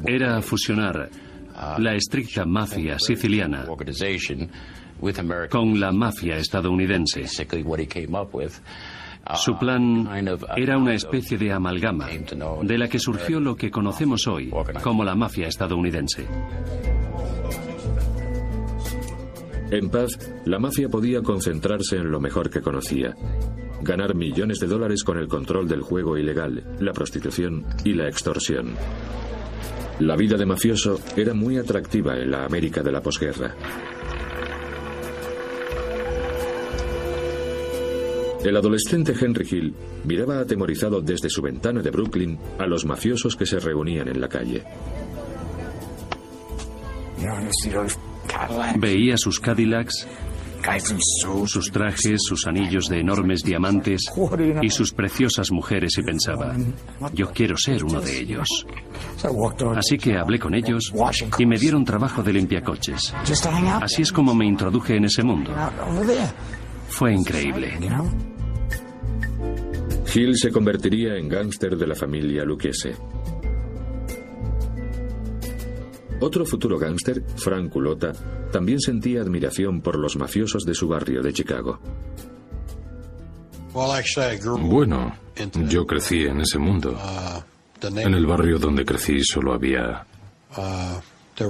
era 0.07 0.43
fusionar 0.43 1.11
la 1.79 1.95
estricta 1.95 2.45
mafia 2.45 2.99
siciliana 2.99 3.65
con 5.51 5.81
la 5.81 5.93
mafia 5.93 6.37
estadounidense. 6.37 7.27
Su 9.35 9.59
plan 9.59 10.09
era 10.57 10.79
una 10.79 10.95
especie 10.95 11.37
de 11.37 11.53
amalgama, 11.53 12.09
de 12.63 12.79
la 12.79 12.89
que 12.89 12.99
surgió 12.99 13.41
lo 13.41 13.57
que 13.57 13.71
conocemos 13.71 14.27
hoy 14.27 14.53
como 14.83 15.05
la 15.05 15.15
mafia 15.15 15.49
estadounidense. 15.49 16.27
En 19.71 19.91
paz, 19.91 20.17
la 20.45 20.61
mafia 20.61 20.89
podía 20.89 21.23
concentrarse 21.23 21.97
en 21.97 22.11
lo 22.11 22.21
mejor 22.21 22.51
que 22.51 22.61
conocía, 22.61 23.17
ganar 23.83 24.15
millones 24.15 24.61
de 24.61 24.69
dólares 24.69 25.03
con 25.03 25.19
el 25.19 25.27
control 25.27 25.67
del 25.67 25.83
juego 25.83 26.17
ilegal, 26.17 26.63
la 26.79 26.93
prostitución 26.93 27.67
y 27.85 27.95
la 27.95 28.07
extorsión. 28.07 28.77
La 29.99 30.15
vida 30.15 30.37
de 30.37 30.47
mafioso 30.47 31.01
era 31.17 31.35
muy 31.35 31.57
atractiva 31.57 32.17
en 32.17 32.31
la 32.31 32.45
América 32.45 32.83
de 32.83 32.93
la 32.93 33.01
posguerra. 33.01 33.55
El 38.47 38.57
adolescente 38.57 39.13
Henry 39.21 39.45
Hill 39.51 39.75
miraba 40.05 40.39
atemorizado 40.39 41.01
desde 41.01 41.29
su 41.29 41.43
ventana 41.43 41.83
de 41.83 41.91
Brooklyn 41.91 42.39
a 42.61 42.67
los 42.67 42.85
mafiosos 42.85 43.35
que 43.35 43.45
se 43.45 43.59
reunían 43.59 44.07
en 44.07 44.21
la 44.21 44.29
calle. 44.29 44.63
Veía 48.79 49.17
sus 49.17 49.41
Cadillacs, 49.41 50.07
sus 51.47 51.73
trajes, 51.73 52.21
sus 52.23 52.47
anillos 52.47 52.89
de 52.89 53.01
enormes 53.01 53.43
diamantes 53.43 54.03
y 54.63 54.71
sus 54.71 54.93
preciosas 54.93 55.51
mujeres 55.51 55.99
y 55.99 56.03
pensaba, 56.03 56.57
yo 57.15 57.33
quiero 57.33 57.57
ser 57.57 57.83
uno 57.83 58.01
de 58.01 58.21
ellos. 58.21 58.47
Así 59.75 59.99
que 59.99 60.17
hablé 60.17 60.39
con 60.39 60.55
ellos 60.55 60.93
y 61.37 61.47
me 61.47 61.59
dieron 61.59 61.85
trabajo 61.85 62.23
de 62.23 62.33
limpiacoches. 62.33 63.13
Así 63.83 64.03
es 64.03 64.13
como 64.13 64.37
me 64.37 64.47
introduje 64.47 64.95
en 64.97 65.07
ese 65.07 65.25
mundo. 65.25 65.53
Fue 66.89 67.13
increíble. 67.13 67.77
Hill 70.17 70.35
se 70.35 70.51
convertiría 70.51 71.17
en 71.17 71.29
gángster 71.29 71.77
de 71.77 71.87
la 71.87 71.95
familia 71.95 72.43
Lucchese. 72.43 72.97
Otro 76.21 76.47
futuro 76.47 76.79
gángster, 76.79 77.23
Frank 77.37 77.71
Culota, 77.71 78.13
también 78.51 78.81
sentía 78.81 79.21
admiración 79.21 79.83
por 79.83 79.99
los 79.99 80.17
mafiosos 80.17 80.65
de 80.65 80.73
su 80.73 80.89
barrio 80.89 81.21
de 81.21 81.35
Chicago. 81.35 81.79
Bueno, 84.59 85.15
yo 85.69 85.87
crecí 85.87 86.23
en 86.23 86.41
ese 86.41 86.59
mundo. 86.59 86.99
En 87.83 88.15
el 88.15 88.25
barrio 88.25 88.59
donde 88.59 88.87
crecí 88.87 89.23
solo 89.23 89.53
había 89.53 90.07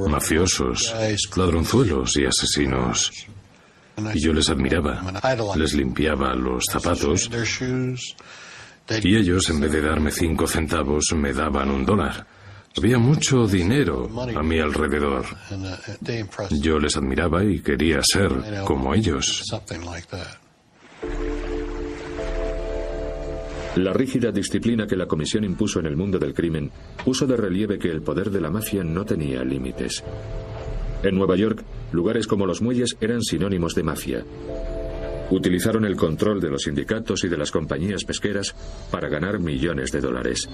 mafiosos, 0.08 0.92
ladronzuelos 1.36 2.16
y 2.16 2.24
asesinos. 2.24 3.12
Y 4.12 4.18
yo 4.18 4.32
les 4.32 4.50
admiraba. 4.50 5.00
Les 5.54 5.72
limpiaba 5.72 6.34
los 6.34 6.64
zapatos. 6.64 7.30
Y 9.02 9.16
ellos, 9.16 9.50
en 9.50 9.60
vez 9.60 9.72
de 9.72 9.80
darme 9.80 10.10
cinco 10.10 10.46
centavos, 10.46 11.12
me 11.14 11.32
daban 11.32 11.70
un 11.70 11.84
dólar. 11.84 12.26
Había 12.76 12.98
mucho 12.98 13.46
dinero 13.46 14.08
a 14.36 14.42
mi 14.42 14.60
alrededor. 14.60 15.24
Yo 16.50 16.78
les 16.78 16.96
admiraba 16.96 17.42
y 17.42 17.60
quería 17.60 18.00
ser 18.02 18.30
como 18.64 18.94
ellos. 18.94 19.42
La 23.76 23.92
rígida 23.92 24.30
disciplina 24.30 24.86
que 24.86 24.96
la 24.96 25.06
comisión 25.06 25.44
impuso 25.44 25.80
en 25.80 25.86
el 25.86 25.96
mundo 25.96 26.18
del 26.18 26.32
crimen 26.32 26.70
puso 27.04 27.26
de 27.26 27.36
relieve 27.36 27.78
que 27.78 27.90
el 27.90 28.02
poder 28.02 28.30
de 28.30 28.40
la 28.40 28.50
mafia 28.50 28.82
no 28.82 29.04
tenía 29.04 29.44
límites. 29.44 30.02
En 31.02 31.14
Nueva 31.14 31.36
York, 31.36 31.62
lugares 31.92 32.26
como 32.26 32.46
los 32.46 32.62
muelles 32.62 32.96
eran 33.00 33.22
sinónimos 33.22 33.74
de 33.74 33.82
mafia. 33.82 34.24
Utilizaron 35.30 35.84
el 35.84 35.96
control 35.96 36.40
de 36.40 36.50
los 36.50 36.62
sindicatos 36.62 37.24
y 37.24 37.28
de 37.28 37.36
las 37.36 37.50
compañías 37.50 38.04
pesqueras 38.04 38.54
para 38.90 39.08
ganar 39.08 39.40
millones 39.40 39.90
de 39.92 40.00
dólares. 40.00 40.48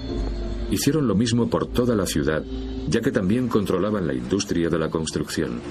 Hicieron 0.71 1.07
lo 1.07 1.15
mismo 1.15 1.49
por 1.49 1.67
toda 1.67 1.95
la 1.95 2.05
ciudad, 2.05 2.43
ya 2.87 3.01
que 3.01 3.11
también 3.11 3.47
controlaban 3.47 4.07
la 4.07 4.13
industria 4.13 4.69
de 4.69 4.79
la 4.79 4.89
construcción. 4.89 5.61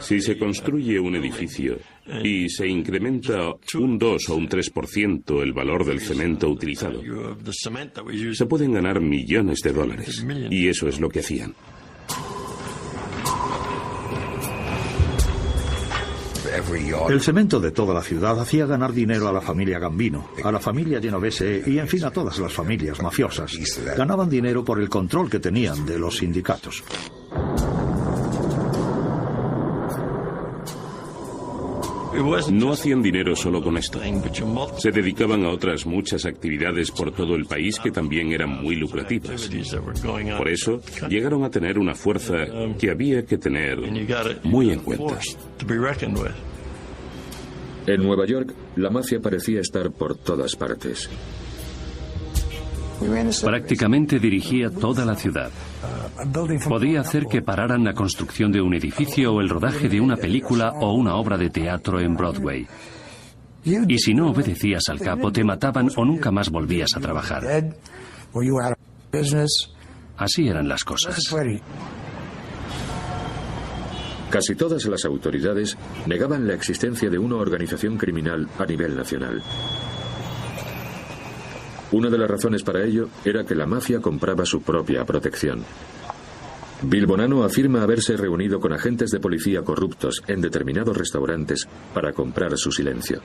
Si 0.00 0.20
se 0.20 0.36
construye 0.36 0.98
un 1.00 1.16
edificio 1.16 1.78
y 2.22 2.48
se 2.48 2.66
incrementa 2.66 3.54
un 3.74 3.98
2 3.98 4.28
o 4.28 4.36
un 4.36 4.48
3% 4.48 5.42
el 5.42 5.52
valor 5.52 5.84
del 5.86 6.00
cemento 6.00 6.48
utilizado, 6.48 7.00
se 8.32 8.46
pueden 8.46 8.72
ganar 8.72 9.00
millones 9.00 9.60
de 9.60 9.72
dólares. 9.72 10.24
Y 10.50 10.68
eso 10.68 10.88
es 10.88 11.00
lo 11.00 11.08
que 11.08 11.20
hacían. 11.20 11.54
El 17.08 17.20
cemento 17.20 17.60
de 17.60 17.70
toda 17.72 17.94
la 17.94 18.02
ciudad 18.02 18.38
hacía 18.40 18.66
ganar 18.66 18.92
dinero 18.92 19.28
a 19.28 19.32
la 19.32 19.40
familia 19.40 19.78
Gambino, 19.78 20.28
a 20.42 20.52
la 20.52 20.60
familia 20.60 21.00
Genovese 21.00 21.62
y 21.66 21.78
en 21.78 21.88
fin 21.88 22.04
a 22.04 22.10
todas 22.10 22.38
las 22.38 22.52
familias 22.52 23.02
mafiosas. 23.02 23.52
Ganaban 23.96 24.28
dinero 24.28 24.64
por 24.64 24.80
el 24.80 24.88
control 24.88 25.28
que 25.28 25.40
tenían 25.40 25.84
de 25.84 25.98
los 25.98 26.18
sindicatos. 26.18 26.82
No 32.50 32.72
hacían 32.72 33.02
dinero 33.02 33.34
solo 33.34 33.62
con 33.62 33.76
esto. 33.78 34.00
Se 34.76 34.90
dedicaban 34.90 35.44
a 35.44 35.50
otras 35.50 35.86
muchas 35.86 36.26
actividades 36.26 36.90
por 36.90 37.12
todo 37.12 37.34
el 37.34 37.46
país 37.46 37.78
que 37.78 37.90
también 37.90 38.32
eran 38.32 38.62
muy 38.62 38.76
lucrativas. 38.76 39.48
Por 40.36 40.48
eso 40.48 40.80
llegaron 41.08 41.44
a 41.44 41.50
tener 41.50 41.78
una 41.78 41.94
fuerza 41.94 42.36
que 42.78 42.90
había 42.90 43.24
que 43.24 43.38
tener 43.38 43.78
muy 44.42 44.70
en 44.70 44.80
cuenta. 44.80 45.18
En 47.90 48.04
Nueva 48.04 48.24
York, 48.24 48.54
la 48.76 48.88
mafia 48.88 49.18
parecía 49.20 49.60
estar 49.60 49.90
por 49.90 50.16
todas 50.16 50.54
partes. 50.54 51.10
Prácticamente 53.42 54.20
dirigía 54.20 54.70
toda 54.70 55.04
la 55.04 55.16
ciudad. 55.16 55.50
Podía 56.68 57.00
hacer 57.00 57.26
que 57.26 57.42
pararan 57.42 57.82
la 57.82 57.92
construcción 57.92 58.52
de 58.52 58.60
un 58.60 58.74
edificio 58.74 59.34
o 59.34 59.40
el 59.40 59.48
rodaje 59.48 59.88
de 59.88 60.00
una 60.00 60.16
película 60.16 60.70
o 60.80 60.92
una 60.92 61.16
obra 61.16 61.36
de 61.36 61.50
teatro 61.50 61.98
en 61.98 62.14
Broadway. 62.14 62.64
Y 63.64 63.98
si 63.98 64.14
no 64.14 64.30
obedecías 64.30 64.84
al 64.88 65.00
capo, 65.00 65.32
te 65.32 65.42
mataban 65.42 65.90
o 65.96 66.04
nunca 66.04 66.30
más 66.30 66.48
volvías 66.48 66.96
a 66.96 67.00
trabajar. 67.00 67.74
Así 70.16 70.46
eran 70.46 70.68
las 70.68 70.84
cosas. 70.84 71.34
Casi 74.30 74.54
todas 74.54 74.86
las 74.86 75.04
autoridades 75.04 75.76
negaban 76.06 76.46
la 76.46 76.54
existencia 76.54 77.10
de 77.10 77.18
una 77.18 77.36
organización 77.36 77.98
criminal 77.98 78.48
a 78.58 78.64
nivel 78.64 78.96
nacional. 78.96 79.42
Una 81.92 82.08
de 82.08 82.18
las 82.18 82.30
razones 82.30 82.62
para 82.62 82.84
ello 82.84 83.08
era 83.24 83.44
que 83.44 83.56
la 83.56 83.66
mafia 83.66 84.00
compraba 84.00 84.46
su 84.46 84.62
propia 84.62 85.04
protección. 85.04 85.64
Bill 86.82 87.06
Bonano 87.06 87.42
afirma 87.42 87.82
haberse 87.82 88.16
reunido 88.16 88.60
con 88.60 88.72
agentes 88.72 89.10
de 89.10 89.18
policía 89.18 89.62
corruptos 89.62 90.22
en 90.28 90.40
determinados 90.40 90.96
restaurantes 90.96 91.68
para 91.92 92.12
comprar 92.12 92.56
su 92.56 92.70
silencio. 92.70 93.20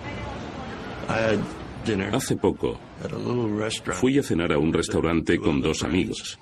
Hace 2.12 2.36
poco 2.36 2.80
fui 3.94 4.18
a 4.18 4.24
cenar 4.24 4.52
a 4.52 4.58
un 4.58 4.74
restaurante 4.74 5.38
con 5.38 5.62
dos 5.62 5.84
amigos. 5.84 6.40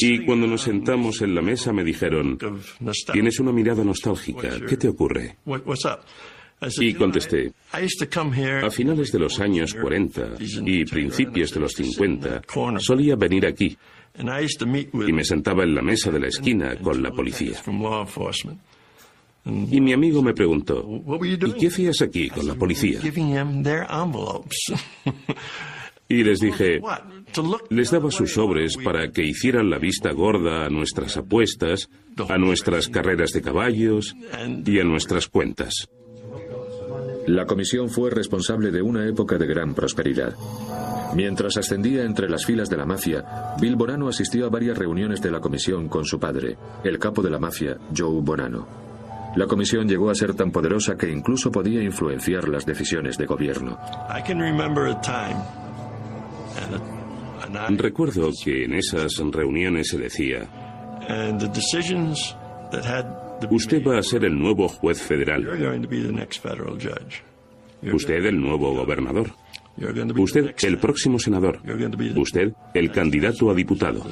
Y 0.00 0.24
cuando 0.24 0.46
nos 0.46 0.62
sentamos 0.62 1.20
en 1.22 1.34
la 1.34 1.42
mesa 1.42 1.72
me 1.72 1.82
dijeron, 1.84 2.38
tienes 3.12 3.40
una 3.40 3.52
mirada 3.52 3.82
nostálgica, 3.84 4.50
¿qué 4.68 4.76
te 4.76 4.88
ocurre? 4.88 5.36
Y 6.80 6.94
contesté, 6.94 7.52
a 8.64 8.70
finales 8.70 9.12
de 9.12 9.18
los 9.18 9.38
años 9.40 9.74
40 9.74 10.36
y 10.64 10.84
principios 10.86 11.52
de 11.52 11.60
los 11.60 11.72
50, 11.72 12.42
solía 12.78 13.14
venir 13.16 13.46
aquí 13.46 13.76
y 15.08 15.12
me 15.12 15.22
sentaba 15.24 15.64
en 15.64 15.74
la 15.74 15.82
mesa 15.82 16.10
de 16.10 16.20
la 16.20 16.28
esquina 16.28 16.76
con 16.76 17.02
la 17.02 17.10
policía. 17.10 17.52
Y 19.44 19.80
mi 19.80 19.92
amigo 19.92 20.22
me 20.22 20.32
preguntó, 20.32 20.84
¿y 21.22 21.52
qué 21.52 21.66
hacías 21.68 22.00
aquí 22.02 22.30
con 22.30 22.46
la 22.48 22.54
policía? 22.54 23.00
Y 26.08 26.22
les 26.22 26.38
dije, 26.38 26.80
les 27.68 27.90
daba 27.90 28.10
sus 28.10 28.32
sobres 28.32 28.76
para 28.76 29.10
que 29.10 29.24
hicieran 29.24 29.70
la 29.70 29.78
vista 29.78 30.12
gorda 30.12 30.64
a 30.64 30.68
nuestras 30.68 31.16
apuestas, 31.16 31.88
a 32.28 32.38
nuestras 32.38 32.88
carreras 32.88 33.32
de 33.32 33.42
caballos 33.42 34.14
y 34.64 34.78
a 34.78 34.84
nuestras 34.84 35.26
cuentas. 35.26 35.88
La 37.26 37.44
comisión 37.44 37.88
fue 37.88 38.10
responsable 38.10 38.70
de 38.70 38.82
una 38.82 39.04
época 39.08 39.36
de 39.36 39.46
gran 39.46 39.74
prosperidad. 39.74 40.34
Mientras 41.14 41.56
ascendía 41.56 42.04
entre 42.04 42.28
las 42.28 42.44
filas 42.44 42.70
de 42.70 42.76
la 42.76 42.86
mafia, 42.86 43.24
Bill 43.60 43.74
Bonano 43.74 44.08
asistió 44.08 44.46
a 44.46 44.50
varias 44.50 44.78
reuniones 44.78 45.20
de 45.22 45.32
la 45.32 45.40
comisión 45.40 45.88
con 45.88 46.04
su 46.04 46.20
padre, 46.20 46.56
el 46.84 47.00
capo 47.00 47.22
de 47.22 47.30
la 47.30 47.40
mafia, 47.40 47.78
Joe 47.96 48.20
Bonano. 48.20 48.68
La 49.34 49.46
comisión 49.46 49.88
llegó 49.88 50.08
a 50.08 50.14
ser 50.14 50.34
tan 50.34 50.52
poderosa 50.52 50.96
que 50.96 51.10
incluso 51.10 51.50
podía 51.50 51.82
influenciar 51.82 52.48
las 52.48 52.64
decisiones 52.64 53.18
de 53.18 53.26
gobierno. 53.26 53.78
Recuerdo 57.70 58.30
que 58.44 58.64
en 58.64 58.74
esas 58.74 59.18
reuniones 59.32 59.88
se 59.88 59.98
decía, 59.98 60.48
Usted 63.50 63.82
va 63.86 63.98
a 63.98 64.02
ser 64.02 64.24
el 64.24 64.38
nuevo 64.38 64.68
juez 64.68 65.02
federal. 65.02 65.46
Usted 67.82 68.24
el 68.24 68.40
nuevo 68.40 68.74
gobernador. 68.74 69.30
Usted 70.16 70.54
el 70.62 70.78
próximo 70.78 71.18
senador. 71.18 71.60
Usted 72.16 72.52
el 72.74 72.90
candidato 72.90 73.50
a 73.50 73.54
diputado. 73.54 74.02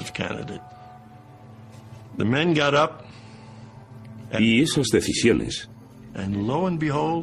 Y 4.39 4.63
esas 4.63 4.89
decisiones 4.89 5.71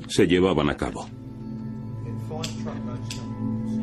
se 0.07 0.27
llevaban 0.27 0.69
a 0.69 0.75
cabo. 0.75 1.07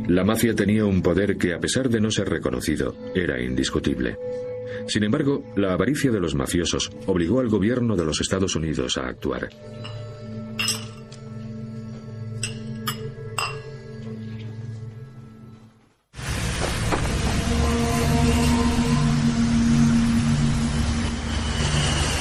La 0.09 0.25
mafia 0.25 0.55
tenía 0.55 0.87
un 0.87 1.03
poder 1.03 1.37
que, 1.37 1.53
a 1.53 1.61
pesar 1.61 1.91
de 1.91 2.01
no 2.01 2.11
ser 2.11 2.31
reconocido, 2.31 2.97
era 3.15 3.43
indiscutible. 3.43 4.17
Sin 4.87 5.05
embargo, 5.05 5.45
la 5.55 5.75
avaricia 5.75 6.11
de 6.11 6.19
los 6.19 6.35
mafiosos 6.35 6.91
obligó 7.07 7.41
al 7.41 7.49
gobierno 7.49 7.95
de 7.95 8.07
los 8.07 8.19
Estados 8.23 8.57
Unidos 8.57 8.97
a 8.97 9.07
actuar. 9.07 9.51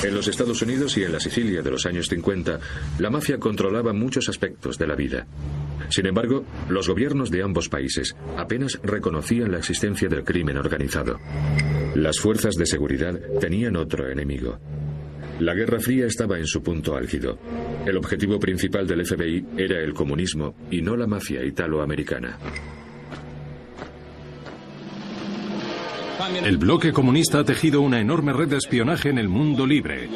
En 0.03 0.13
los 0.13 0.27
Estados 0.27 0.61
Unidos 0.61 0.97
y 0.97 1.03
en 1.03 1.13
la 1.13 1.21
Sicilia 1.21 1.61
de 1.61 1.71
los 1.71 1.85
años 1.85 2.09
50, 2.09 2.59
la 2.99 3.09
mafia 3.09 3.39
controlaba 3.39 3.93
muchos 3.93 4.27
aspectos 4.27 4.77
de 4.77 4.87
la 4.87 4.95
vida. 4.95 5.25
Sin 5.89 6.05
embargo, 6.05 6.43
los 6.69 6.87
gobiernos 6.87 7.31
de 7.31 7.43
ambos 7.43 7.69
países 7.69 8.15
apenas 8.37 8.79
reconocían 8.83 9.51
la 9.51 9.59
existencia 9.59 10.09
del 10.09 10.23
crimen 10.23 10.57
organizado. 10.57 11.19
Las 11.95 12.19
fuerzas 12.19 12.55
de 12.55 12.65
seguridad 12.65 13.19
tenían 13.39 13.75
otro 13.75 14.09
enemigo. 14.09 14.59
La 15.39 15.53
Guerra 15.53 15.79
Fría 15.79 16.07
estaba 16.07 16.37
en 16.37 16.47
su 16.47 16.63
punto 16.63 16.95
álgido. 16.95 17.37
El 17.85 17.97
objetivo 17.97 18.39
principal 18.39 18.87
del 18.87 19.05
FBI 19.05 19.45
era 19.57 19.79
el 19.79 19.93
comunismo 19.93 20.55
y 20.71 20.81
no 20.81 20.97
la 20.97 21.05
mafia 21.05 21.43
italoamericana. 21.45 22.37
El 26.43 26.57
bloque 26.57 26.91
comunista 26.91 27.39
ha 27.39 27.43
tejido 27.43 27.81
una 27.81 28.01
enorme 28.01 28.33
red 28.33 28.49
de 28.49 28.57
espionaje 28.57 29.09
en 29.09 29.19
el 29.19 29.29
mundo 29.29 29.65
libre. 29.65 30.09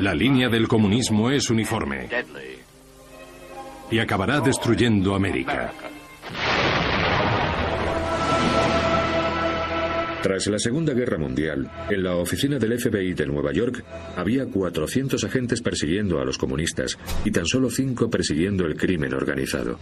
La 0.00 0.14
línea 0.14 0.48
del 0.48 0.68
comunismo 0.68 1.30
es 1.30 1.48
uniforme 1.50 2.08
y 3.90 3.98
acabará 3.98 4.40
destruyendo 4.40 5.14
América. 5.14 5.72
Tras 10.24 10.46
la 10.46 10.58
Segunda 10.58 10.94
Guerra 10.94 11.18
Mundial, 11.18 11.70
en 11.90 12.02
la 12.02 12.16
oficina 12.16 12.58
del 12.58 12.80
FBI 12.80 13.12
de 13.12 13.26
Nueva 13.26 13.52
York 13.52 13.84
había 14.16 14.46
400 14.46 15.22
agentes 15.22 15.60
persiguiendo 15.60 16.18
a 16.18 16.24
los 16.24 16.38
comunistas 16.38 16.98
y 17.26 17.30
tan 17.30 17.44
solo 17.44 17.68
5 17.68 18.08
persiguiendo 18.08 18.64
el 18.64 18.74
crimen 18.74 19.12
organizado. 19.12 19.78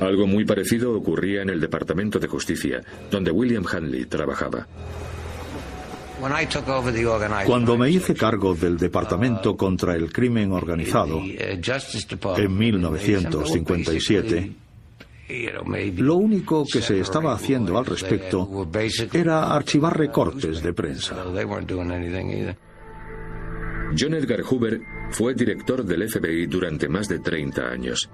Algo 0.00 0.26
muy 0.26 0.46
parecido 0.46 0.96
ocurría 0.96 1.42
en 1.42 1.50
el 1.50 1.60
Departamento 1.60 2.18
de 2.18 2.28
Justicia, 2.28 2.80
donde 3.10 3.30
William 3.30 3.64
Hanley 3.70 4.06
trabajaba. 4.06 4.66
Cuando 7.46 7.76
me 7.78 7.90
hice 7.90 8.14
cargo 8.14 8.54
del 8.54 8.76
Departamento 8.76 9.56
contra 9.56 9.94
el 9.94 10.12
Crimen 10.12 10.52
Organizado 10.52 11.20
en 11.22 12.58
1957, 12.58 14.52
lo 15.96 16.16
único 16.16 16.64
que 16.70 16.82
se 16.82 17.00
estaba 17.00 17.32
haciendo 17.32 17.78
al 17.78 17.86
respecto 17.86 18.68
era 19.12 19.54
archivar 19.54 19.96
recortes 19.96 20.62
de 20.62 20.72
prensa. 20.72 21.16
John 23.98 24.14
Edgar 24.14 24.42
Hoover 24.42 24.80
fue 25.10 25.34
director 25.34 25.84
del 25.84 26.08
FBI 26.08 26.46
durante 26.46 26.88
más 26.88 27.08
de 27.08 27.18
30 27.18 27.62
años. 27.62 28.08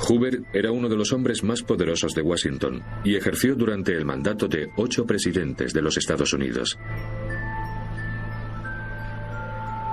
Hoover 0.00 0.42
era 0.52 0.70
uno 0.70 0.88
de 0.88 0.96
los 0.96 1.12
hombres 1.12 1.42
más 1.42 1.62
poderosos 1.62 2.14
de 2.14 2.22
Washington 2.22 2.82
y 3.04 3.16
ejerció 3.16 3.54
durante 3.54 3.92
el 3.92 4.04
mandato 4.04 4.48
de 4.48 4.68
ocho 4.76 5.06
presidentes 5.06 5.72
de 5.72 5.82
los 5.82 5.96
Estados 5.96 6.32
Unidos. 6.32 6.78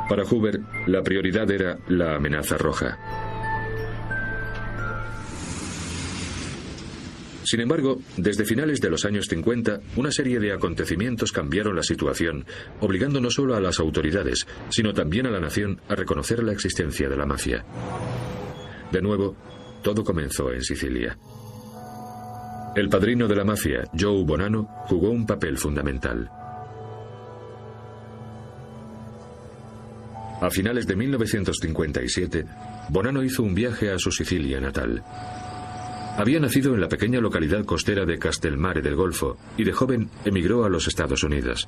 Para 0.07 0.23
Hoover, 0.23 0.59
la 0.85 1.01
prioridad 1.01 1.49
era 1.49 1.79
la 1.87 2.15
amenaza 2.15 2.57
roja. 2.57 2.97
Sin 7.43 7.59
embargo, 7.59 7.99
desde 8.17 8.43
finales 8.43 8.81
de 8.81 8.89
los 8.89 9.05
años 9.05 9.27
50, 9.27 9.79
una 9.97 10.11
serie 10.11 10.39
de 10.39 10.51
acontecimientos 10.51 11.31
cambiaron 11.31 11.75
la 11.75 11.83
situación, 11.83 12.43
obligando 12.79 13.21
no 13.21 13.29
solo 13.29 13.55
a 13.55 13.61
las 13.61 13.79
autoridades, 13.79 14.47
sino 14.69 14.93
también 14.93 15.27
a 15.27 15.31
la 15.31 15.39
nación 15.39 15.79
a 15.87 15.93
reconocer 15.93 16.43
la 16.43 16.53
existencia 16.53 17.07
de 17.07 17.17
la 17.17 17.27
mafia. 17.27 17.63
De 18.91 19.01
nuevo, 19.01 19.35
todo 19.81 20.03
comenzó 20.03 20.51
en 20.51 20.61
Sicilia. 20.61 21.17
El 22.75 22.89
padrino 22.89 23.27
de 23.27 23.35
la 23.35 23.45
mafia, 23.45 23.87
Joe 23.97 24.23
Bonanno, 24.25 24.67
jugó 24.87 25.09
un 25.09 25.25
papel 25.25 25.57
fundamental. 25.57 26.29
A 30.41 30.49
finales 30.49 30.85
de 30.85 30.95
1957, 30.95 32.45
Bonanno 32.89 33.23
hizo 33.23 33.41
un 33.43 33.55
viaje 33.55 33.91
a 33.91 33.97
su 33.97 34.11
Sicilia 34.11 34.59
natal. 34.59 35.01
Había 36.17 36.39
nacido 36.39 36.73
en 36.73 36.81
la 36.81 36.89
pequeña 36.89 37.19
localidad 37.19 37.63
costera 37.63 38.05
de 38.05 38.19
Castelmare 38.19 38.81
del 38.81 38.95
Golfo 38.95 39.37
y 39.57 39.63
de 39.63 39.71
joven 39.71 40.09
emigró 40.25 40.65
a 40.65 40.69
los 40.69 40.87
Estados 40.87 41.23
Unidos. 41.23 41.67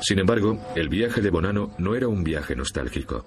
Sin 0.00 0.18
embargo, 0.18 0.58
el 0.74 0.88
viaje 0.88 1.20
de 1.20 1.30
Bonanno 1.30 1.72
no 1.78 1.94
era 1.94 2.08
un 2.08 2.24
viaje 2.24 2.56
nostálgico. 2.56 3.24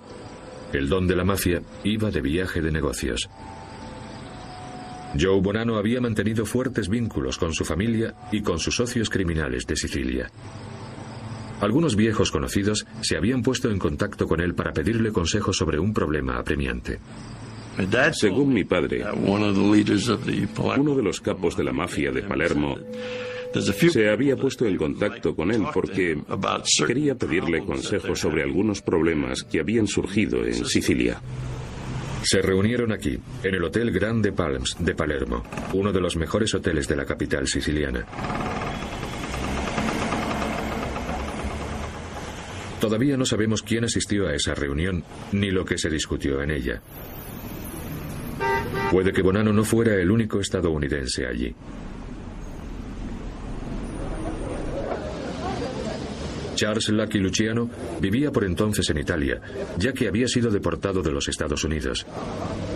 El 0.75 0.89
don 0.89 1.07
de 1.07 1.15
la 1.15 1.23
mafia 1.23 1.61
iba 1.85 2.11
de 2.11 2.19
viaje 2.19 2.61
de 2.61 2.69
negocios. 2.69 3.29
Joe 5.17 5.39
Bonanno 5.39 5.77
había 5.77 6.01
mantenido 6.01 6.45
fuertes 6.45 6.89
vínculos 6.89 7.37
con 7.37 7.53
su 7.53 7.63
familia 7.63 8.13
y 8.29 8.41
con 8.41 8.59
sus 8.59 8.75
socios 8.75 9.09
criminales 9.09 9.65
de 9.65 9.77
Sicilia. 9.77 10.29
Algunos 11.61 11.95
viejos 11.95 12.29
conocidos 12.29 12.85
se 12.99 13.15
habían 13.15 13.41
puesto 13.41 13.71
en 13.71 13.79
contacto 13.79 14.27
con 14.27 14.41
él 14.41 14.53
para 14.53 14.73
pedirle 14.73 15.13
consejos 15.13 15.55
sobre 15.55 15.79
un 15.79 15.93
problema 15.93 16.39
apremiante. 16.39 16.99
Según 18.11 18.53
mi 18.53 18.65
padre, 18.65 19.05
uno 19.13 19.53
de 19.53 21.03
los 21.03 21.21
capos 21.21 21.55
de 21.55 21.63
la 21.63 21.71
mafia 21.71 22.11
de 22.11 22.21
Palermo 22.23 22.75
se 23.61 24.09
había 24.09 24.35
puesto 24.35 24.65
en 24.65 24.77
contacto 24.77 25.35
con 25.35 25.51
él 25.51 25.63
porque 25.73 26.17
quería 26.85 27.15
pedirle 27.15 27.63
consejos 27.63 28.19
sobre 28.19 28.43
algunos 28.43 28.81
problemas 28.81 29.43
que 29.43 29.59
habían 29.59 29.87
surgido 29.87 30.45
en 30.45 30.65
Sicilia. 30.65 31.21
Se 32.23 32.41
reunieron 32.41 32.91
aquí, 32.91 33.19
en 33.43 33.55
el 33.55 33.63
Hotel 33.63 33.91
Grande 33.91 34.31
Palms 34.31 34.77
de 34.79 34.95
Palermo, 34.95 35.43
uno 35.73 35.91
de 35.91 36.01
los 36.01 36.15
mejores 36.15 36.55
hoteles 36.55 36.87
de 36.87 36.95
la 36.95 37.05
capital 37.05 37.47
siciliana. 37.47 38.05
Todavía 42.79 43.15
no 43.15 43.25
sabemos 43.25 43.61
quién 43.61 43.83
asistió 43.83 44.27
a 44.27 44.33
esa 44.33 44.53
reunión 44.53 45.03
ni 45.31 45.51
lo 45.51 45.65
que 45.65 45.77
se 45.77 45.89
discutió 45.89 46.41
en 46.41 46.51
ella. 46.51 46.81
Puede 48.91 49.11
que 49.11 49.21
Bonanno 49.21 49.53
no 49.53 49.63
fuera 49.63 49.95
el 49.95 50.11
único 50.11 50.39
estadounidense 50.39 51.25
allí. 51.25 51.53
Charles 56.55 56.89
Lucky 56.89 57.19
Luciano 57.19 57.69
vivía 57.99 58.31
por 58.31 58.43
entonces 58.43 58.89
en 58.89 58.97
Italia, 58.97 59.39
ya 59.77 59.93
que 59.93 60.07
había 60.07 60.27
sido 60.27 60.49
deportado 60.49 61.01
de 61.01 61.11
los 61.11 61.27
Estados 61.27 61.63
Unidos. 61.63 62.05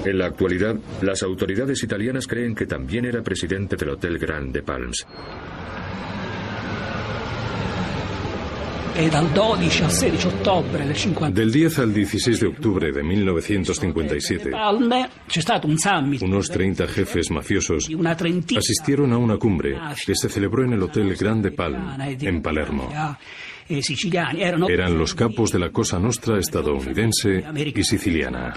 En 0.06 0.18
la 0.18 0.28
actualidad, 0.28 0.76
las 1.02 1.24
autoridades 1.24 1.84
italianas 1.84 2.28
creen 2.28 2.56
que 2.56 2.66
también 2.66 3.06
era 3.06 3.22
presidente 3.22 3.76
del 3.76 3.90
Hotel 3.90 4.18
Grand 4.18 4.54
de 4.54 4.62
Palms. 4.62 5.06
Del 11.32 11.52
10 11.52 11.80
al 11.80 11.94
16 11.94 12.40
de 12.40 12.48
octubre 12.48 12.92
de 12.92 13.02
1957, 13.02 14.52
unos 16.22 16.50
30 16.50 16.88
jefes 16.88 17.32
mafiosos 17.32 17.88
asistieron 18.58 19.14
a 19.14 19.18
una 19.18 19.38
cumbre 19.38 19.78
que 20.06 20.16
se 20.16 20.28
celebró 20.28 20.66
en 20.66 20.74
el 20.74 20.84
Hotel 20.84 21.16
Grande 21.16 21.52
Palm, 21.52 21.98
en 22.02 22.42
Palermo. 22.42 22.90
Eh, 23.70 23.82
Eran 24.68 24.98
los 24.98 25.14
capos 25.14 25.52
de 25.52 25.60
la 25.60 25.70
Cosa 25.70 26.00
Nostra 26.00 26.40
estadounidense 26.40 27.44
y 27.76 27.84
siciliana. 27.84 28.54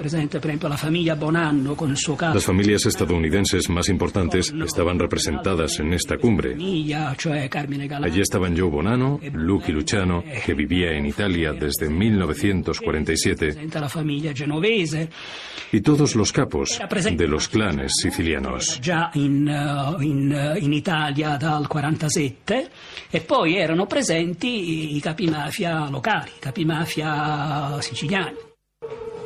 Las 2.35 2.45
familias 2.45 2.87
estadounidenses 2.87 3.69
más 3.69 3.91
importantes 3.91 4.53
estaban 4.65 4.99
representadas 4.99 5.79
en 5.81 5.93
esta 5.93 6.17
cumbre. 6.17 6.55
Allí 6.55 8.21
estaban 8.21 8.57
Joe 8.57 8.71
Bonanno, 8.71 9.21
Lucky 9.35 9.73
Luciano, 9.73 10.25
que 10.47 10.55
vivía 10.55 10.93
en 10.93 11.05
Italia 11.07 11.53
desde 11.53 11.91
1947, 11.91 13.69
y 15.73 15.81
todos 15.81 16.17
los 16.17 16.33
capos 16.33 16.81
de 17.15 17.29
los 17.29 17.49
clanes 17.49 17.93
sicilianos. 17.97 18.81
Ya 18.81 19.11
in 19.15 20.73
Italia 20.73 21.37
dal 21.37 21.69
47 21.69 22.71
e 23.11 23.21
poi 23.21 23.57
erano 23.57 23.87
presenti 23.87 24.97
capimafia 25.03 25.91
locali, 25.91 26.33
capimafia 26.41 27.81
siciliani. 27.81 28.37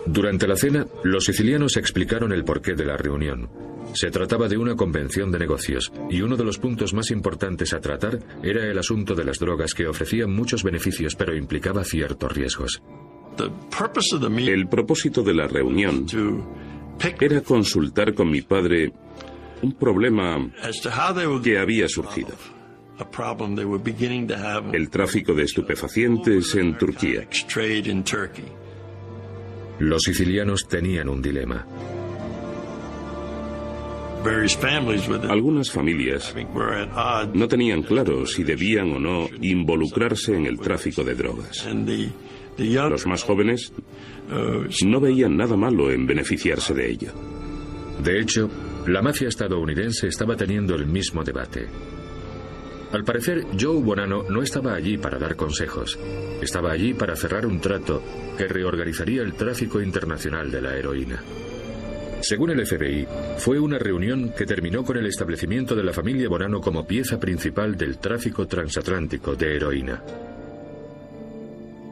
Durante 0.06 0.46
la 0.46 0.56
cena, 0.56 0.86
los 1.02 1.24
sicilianos 1.24 1.76
explicaron 1.76 2.32
el 2.32 2.44
porqué 2.44 2.74
de 2.74 2.84
la 2.84 2.96
reunión. 2.96 3.50
Se 3.92 4.10
trataba 4.10 4.48
de 4.48 4.56
una 4.56 4.76
convención 4.76 5.30
de 5.32 5.38
negocios 5.38 5.92
y 6.10 6.20
uno 6.20 6.36
de 6.36 6.44
los 6.44 6.58
puntos 6.58 6.94
más 6.94 7.10
importantes 7.10 7.72
a 7.72 7.80
tratar 7.80 8.18
era 8.42 8.64
el 8.66 8.78
asunto 8.78 9.14
de 9.14 9.24
las 9.24 9.38
drogas 9.38 9.74
que 9.74 9.86
ofrecían 9.86 10.30
muchos 10.30 10.62
beneficios 10.62 11.16
pero 11.16 11.36
implicaba 11.36 11.84
ciertos 11.84 12.32
riesgos. 12.32 12.82
El 14.36 14.68
propósito 14.68 15.22
de 15.22 15.34
la 15.34 15.46
reunión 15.46 16.06
era 17.20 17.40
consultar 17.40 18.14
con 18.14 18.30
mi 18.30 18.42
padre 18.42 18.92
un 19.62 19.72
problema 19.72 20.38
que 21.42 21.58
había 21.58 21.88
surgido. 21.88 22.56
El 24.72 24.88
tráfico 24.90 25.35
de 25.35 25.44
estupefacientes 25.44 26.54
en 26.54 26.76
Turquía. 26.78 27.28
Los 29.78 30.02
sicilianos 30.02 30.66
tenían 30.68 31.09
un 31.09 31.20
dilema. 31.20 31.66
Algunas 35.30 35.70
familias 35.70 36.35
no 37.35 37.46
tenían 37.46 37.82
claro 37.82 38.26
si 38.26 38.42
debían 38.42 38.90
o 38.92 38.98
no 38.98 39.28
involucrarse 39.40 40.35
en 40.35 40.46
el 40.46 40.59
tráfico 40.59 41.04
de 41.04 41.14
drogas. 41.14 41.64
Los 42.90 43.06
más 43.06 43.22
jóvenes 43.22 43.72
no 44.85 45.00
veían 45.00 45.37
nada 45.37 45.56
malo 45.56 45.90
en 45.92 46.06
beneficiarse 46.06 46.74
de 46.74 46.90
ello. 46.90 47.12
De 48.02 48.18
hecho, 48.20 48.50
la 48.87 49.02
mafia 49.02 49.28
estadounidense 49.28 50.09
estaba 50.09 50.35
teniendo 50.37 50.74
el 50.74 50.87
mismo 50.87 51.22
debate. 51.22 51.66
Al 52.96 53.04
parecer, 53.04 53.44
Joe 53.61 53.82
Bonanno 53.82 54.22
no 54.22 54.42
estaba 54.42 54.74
allí 54.74 54.96
para 54.96 55.18
dar 55.18 55.37
consejos. 55.37 55.98
Estaba 56.40 56.72
allí 56.72 56.94
para 56.94 57.14
cerrar 57.14 57.44
un 57.44 57.61
trato 57.61 58.02
que 58.38 58.48
reorganizaría 58.48 59.20
el 59.20 59.35
tráfico 59.35 59.82
internacional 59.82 60.50
de 60.50 60.62
la 60.62 60.74
heroína. 60.74 61.22
Según 62.22 62.52
el 62.52 62.66
FBI, 62.66 63.06
fue 63.37 63.61
una 63.61 63.78
reunión 63.78 64.32
que 64.32 64.46
terminó 64.46 64.82
con 64.82 64.96
el 64.96 65.04
establecimiento 65.04 65.76
de 65.76 65.85
la 65.85 65.92
familia 65.92 66.30
Bonanno 66.30 66.62
como 66.62 66.87
pieza 66.87 67.20
principal 67.20 67.76
del 67.76 67.98
tráfico 67.98 68.46
transatlántico 68.46 69.37
de 69.37 69.56
heroína. 69.56 70.02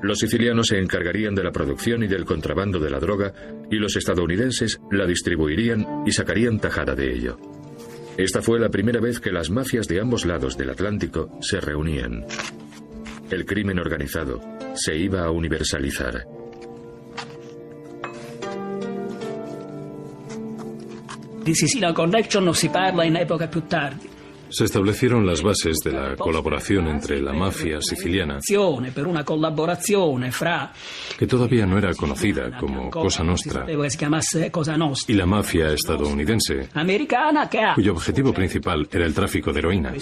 Los 0.00 0.20
sicilianos 0.20 0.68
se 0.68 0.78
encargarían 0.78 1.34
de 1.34 1.44
la 1.44 1.52
producción 1.52 2.02
y 2.02 2.06
del 2.06 2.24
contrabando 2.24 2.78
de 2.78 2.88
la 2.88 2.98
droga 2.98 3.30
y 3.70 3.76
los 3.76 3.94
estadounidenses 3.94 4.80
la 4.90 5.04
distribuirían 5.04 6.04
y 6.06 6.12
sacarían 6.12 6.58
tajada 6.58 6.94
de 6.94 7.12
ello. 7.12 7.53
Esta 8.16 8.42
fue 8.42 8.60
la 8.60 8.68
primera 8.68 9.00
vez 9.00 9.18
que 9.18 9.32
las 9.32 9.50
mafias 9.50 9.88
de 9.88 10.00
ambos 10.00 10.24
lados 10.24 10.56
del 10.56 10.70
Atlántico 10.70 11.36
se 11.40 11.60
reunían. 11.60 12.24
El 13.28 13.44
crimen 13.44 13.80
organizado 13.80 14.40
se 14.74 14.96
iba 14.96 15.24
a 15.24 15.30
universalizar. 15.30 16.24
Di 21.42 21.52
Connection 21.92 22.44
non 22.44 22.54
si 22.54 22.70
parla 22.70 23.04
in 23.04 23.16
epoca 23.16 23.48
più 23.48 23.62
tardi. 23.66 24.13
Se 24.54 24.66
establecieron 24.66 25.26
las 25.26 25.42
bases 25.42 25.78
de 25.84 25.90
la 25.90 26.14
colaboración 26.14 26.86
entre 26.86 27.20
la 27.20 27.32
mafia 27.32 27.80
siciliana, 27.82 28.38
que 31.18 31.26
todavía 31.26 31.66
no 31.66 31.76
era 31.76 31.92
conocida 31.94 32.56
como 32.56 32.88
Cosa 32.88 33.24
Nostra, 33.24 33.66
y 35.08 35.12
la 35.14 35.26
mafia 35.26 35.72
estadounidense, 35.72 36.68
cuyo 37.74 37.92
objetivo 37.92 38.32
principal 38.32 38.88
era 38.92 39.04
el 39.04 39.12
tráfico 39.12 39.52
de 39.52 39.58
heroína. 39.58 39.92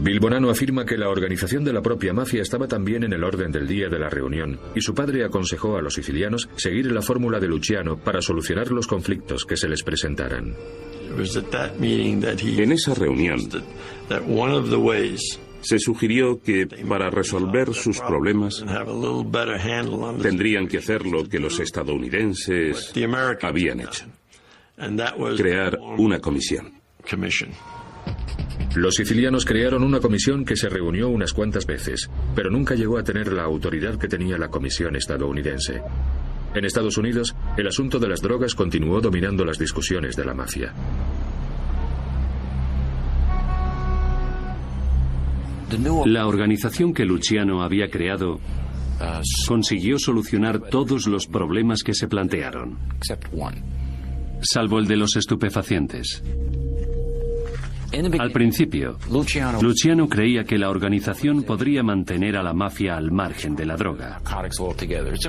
Bilbonano 0.00 0.48
afirma 0.48 0.84
que 0.84 0.96
la 0.96 1.08
organización 1.08 1.64
de 1.64 1.72
la 1.72 1.82
propia 1.82 2.12
mafia 2.12 2.42
estaba 2.42 2.68
también 2.68 3.02
en 3.02 3.12
el 3.12 3.24
orden 3.24 3.50
del 3.50 3.66
día 3.66 3.88
de 3.88 3.98
la 3.98 4.08
reunión, 4.08 4.60
y 4.76 4.80
su 4.80 4.94
padre 4.94 5.24
aconsejó 5.24 5.76
a 5.76 5.82
los 5.82 5.94
sicilianos 5.94 6.48
seguir 6.54 6.92
la 6.92 7.02
fórmula 7.02 7.40
de 7.40 7.48
Luciano 7.48 7.98
para 7.98 8.22
solucionar 8.22 8.70
los 8.70 8.86
conflictos 8.86 9.44
que 9.44 9.56
se 9.56 9.68
les 9.68 9.82
presentaran. 9.82 10.54
En 12.62 12.72
esa 12.72 12.94
reunión 12.94 13.40
se 15.60 15.78
sugirió 15.78 16.40
que 16.40 16.66
para 16.88 17.10
resolver 17.10 17.74
sus 17.74 17.98
problemas 18.00 18.64
tendrían 20.22 20.68
que 20.68 20.78
hacer 20.78 21.06
lo 21.06 21.28
que 21.28 21.40
los 21.40 21.58
estadounidenses 21.58 22.92
habían 23.42 23.80
hecho, 23.80 24.06
crear 25.36 25.78
una 25.98 26.20
comisión. 26.20 26.72
Los 28.76 28.94
sicilianos 28.96 29.44
crearon 29.46 29.82
una 29.82 30.00
comisión 30.00 30.44
que 30.44 30.54
se 30.54 30.68
reunió 30.68 31.08
unas 31.08 31.32
cuantas 31.32 31.66
veces, 31.66 32.10
pero 32.34 32.50
nunca 32.50 32.74
llegó 32.74 32.98
a 32.98 33.02
tener 33.02 33.32
la 33.32 33.42
autoridad 33.42 33.98
que 33.98 34.06
tenía 34.06 34.36
la 34.36 34.48
comisión 34.48 34.96
estadounidense. 34.96 35.80
En 36.56 36.64
Estados 36.64 36.96
Unidos, 36.96 37.36
el 37.58 37.66
asunto 37.66 37.98
de 37.98 38.08
las 38.08 38.22
drogas 38.22 38.54
continuó 38.54 38.98
dominando 39.02 39.44
las 39.44 39.58
discusiones 39.58 40.16
de 40.16 40.24
la 40.24 40.32
mafia. 40.32 40.72
La 46.06 46.26
organización 46.26 46.94
que 46.94 47.04
Luciano 47.04 47.62
había 47.62 47.90
creado 47.90 48.40
consiguió 49.46 49.98
solucionar 49.98 50.58
todos 50.70 51.06
los 51.06 51.26
problemas 51.26 51.82
que 51.82 51.92
se 51.92 52.08
plantearon, 52.08 52.78
salvo 54.40 54.78
el 54.78 54.86
de 54.86 54.96
los 54.96 55.14
estupefacientes. 55.16 56.24
Al 57.92 58.32
principio, 58.32 58.98
Luciano 59.10 60.08
creía 60.08 60.44
que 60.44 60.58
la 60.58 60.70
organización 60.70 61.44
podría 61.44 61.82
mantener 61.82 62.36
a 62.36 62.42
la 62.42 62.52
mafia 62.52 62.96
al 62.96 63.10
margen 63.10 63.54
de 63.54 63.66
la 63.66 63.76
droga. 63.76 64.20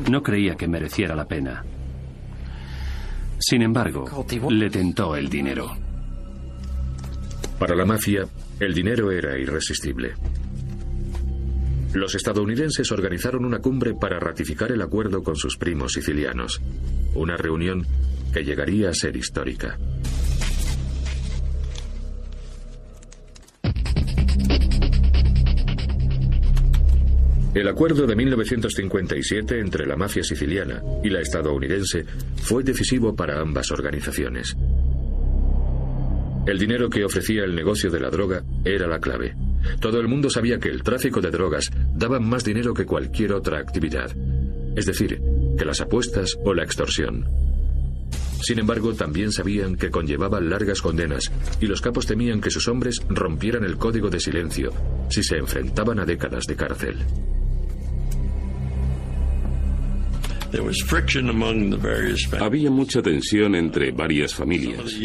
No 0.10 0.24
creía 0.24 0.56
que 0.56 0.68
mereciera 0.68 1.16
la 1.16 1.26
pena. 1.26 1.64
Sin 3.40 3.62
embargo, 3.62 4.06
le 4.50 4.70
tentó 4.70 5.16
el 5.16 5.30
dinero. 5.30 5.72
Para 7.60 7.76
la 7.76 7.86
mafia, 7.86 8.28
el 8.60 8.74
dinero 8.74 9.12
era 9.12 9.38
irresistible. 9.38 10.14
Los 11.94 12.16
estadounidenses 12.16 12.92
organizaron 12.92 13.46
una 13.46 13.60
cumbre 13.60 13.94
para 13.94 14.20
ratificar 14.20 14.72
el 14.72 14.82
acuerdo 14.82 15.24
con 15.24 15.36
sus 15.36 15.58
primos 15.58 15.94
sicilianos. 15.94 16.62
Una 17.16 17.38
reunión 17.38 17.86
que 18.34 18.44
llegaría 18.44 18.90
a 18.90 18.94
ser 18.94 19.16
histórica. 19.16 19.78
El 27.58 27.68
acuerdo 27.68 28.06
de 28.06 28.16
1957 28.16 29.60
entre 29.60 29.88
la 29.88 29.96
mafia 29.96 30.24
siciliana 30.24 30.80
y 31.04 31.10
la 31.10 31.22
estadounidense 31.22 32.06
fue 32.36 32.62
decisivo 32.62 33.16
para 33.16 33.42
ambas 33.42 33.72
organizaciones. 33.72 34.56
El 36.46 36.60
dinero 36.60 36.88
que 36.88 37.04
ofrecía 37.04 37.46
el 37.46 37.56
negocio 37.56 37.90
de 37.90 38.00
la 38.00 38.12
droga 38.12 38.44
era 38.64 38.86
la 38.86 39.00
clave. 39.00 39.36
Todo 39.80 40.00
el 40.00 40.08
mundo 40.08 40.30
sabía 40.30 40.60
que 40.60 40.70
el 40.70 40.84
tráfico 40.84 41.20
de 41.20 41.32
drogas 41.32 41.72
daba 41.96 42.20
más 42.20 42.44
dinero 42.44 42.76
que 42.76 42.86
cualquier 42.86 43.34
otra 43.34 43.58
actividad, 43.58 44.12
es 44.76 44.86
decir, 44.86 45.20
que 45.58 45.66
las 45.66 45.82
apuestas 45.82 46.38
o 46.46 46.54
la 46.54 46.64
extorsión. 46.64 47.26
Sin 48.40 48.60
embargo, 48.60 48.94
también 48.94 49.32
sabían 49.32 49.78
que 49.78 49.90
conllevaba 49.90 50.40
largas 50.40 50.84
condenas 50.84 51.32
y 51.60 51.66
los 51.66 51.82
capos 51.82 52.06
temían 52.06 52.40
que 52.40 52.52
sus 52.52 52.68
hombres 52.68 53.02
rompieran 53.10 53.64
el 53.64 53.78
código 53.78 54.12
de 54.12 54.20
silencio 54.20 54.72
si 55.10 55.24
se 55.24 55.38
enfrentaban 55.38 56.00
a 56.00 56.06
décadas 56.06 56.46
de 56.46 56.56
cárcel. 56.56 56.98
Había 62.40 62.72
mucha 62.72 63.02
tensión 63.02 63.56
entre 63.56 63.92
varias 63.92 64.34
familias, 64.34 64.96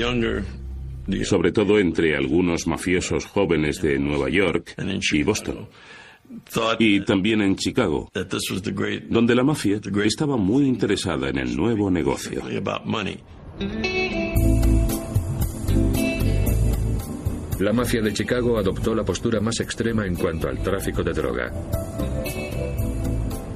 sobre 1.24 1.52
todo 1.52 1.78
entre 1.78 2.16
algunos 2.16 2.66
mafiosos 2.66 3.26
jóvenes 3.26 3.82
de 3.82 3.98
Nueva 3.98 4.28
York 4.28 4.74
y 5.12 5.22
Boston, 5.22 5.68
y 6.78 7.00
también 7.04 7.42
en 7.42 7.56
Chicago, 7.56 8.10
donde 9.08 9.34
la 9.34 9.44
mafia 9.44 9.80
estaba 10.04 10.36
muy 10.36 10.66
interesada 10.66 11.28
en 11.28 11.38
el 11.38 11.56
nuevo 11.56 11.90
negocio. 11.90 12.42
La 17.58 17.72
mafia 17.72 18.00
de 18.02 18.12
Chicago 18.12 18.58
adoptó 18.58 18.94
la 18.94 19.04
postura 19.04 19.40
más 19.40 19.60
extrema 19.60 20.04
en 20.06 20.16
cuanto 20.16 20.48
al 20.48 20.60
tráfico 20.62 21.02
de 21.04 21.12
droga. 21.12 21.52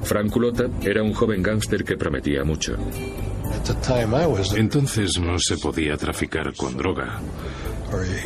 Frank 0.07 0.31
Culota 0.31 0.69
era 0.81 1.03
un 1.03 1.13
joven 1.13 1.43
gángster 1.43 1.83
que 1.83 1.97
prometía 1.97 2.45
mucho. 2.45 2.77
Entonces 4.55 5.19
no 5.19 5.37
se 5.37 5.57
podía 5.57 5.97
traficar 5.97 6.55
con 6.55 6.77
droga. 6.77 7.19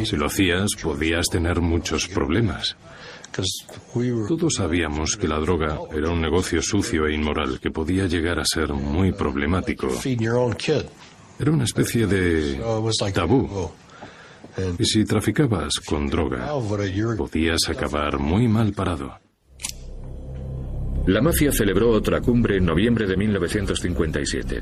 Si 0.03 0.15
lo 0.15 0.27
hacías, 0.27 0.67
podías 0.79 1.25
tener 1.25 1.59
muchos 1.59 2.07
problemas. 2.07 2.75
Todos 4.27 4.53
sabíamos 4.55 5.17
que 5.17 5.27
la 5.27 5.39
droga 5.39 5.79
era 5.91 6.11
un 6.11 6.21
negocio 6.21 6.61
sucio 6.61 7.07
e 7.07 7.15
inmoral 7.15 7.59
que 7.59 7.71
podía 7.71 8.05
llegar 8.05 8.39
a 8.39 8.45
ser 8.45 8.71
muy 8.73 9.11
problemático. 9.11 9.87
Era 11.39 11.51
una 11.51 11.63
especie 11.63 12.05
de 12.05 12.61
tabú. 13.11 13.71
Y 14.77 14.85
si 14.85 15.03
traficabas 15.03 15.79
con 15.83 16.07
droga, 16.07 16.47
podías 17.17 17.61
acabar 17.69 18.19
muy 18.19 18.47
mal 18.47 18.71
parado. 18.73 19.30
La 21.07 21.21
mafia 21.21 21.51
celebró 21.51 21.89
otra 21.89 22.21
cumbre 22.21 22.57
en 22.57 22.65
noviembre 22.65 23.07
de 23.07 23.17
1957, 23.17 24.61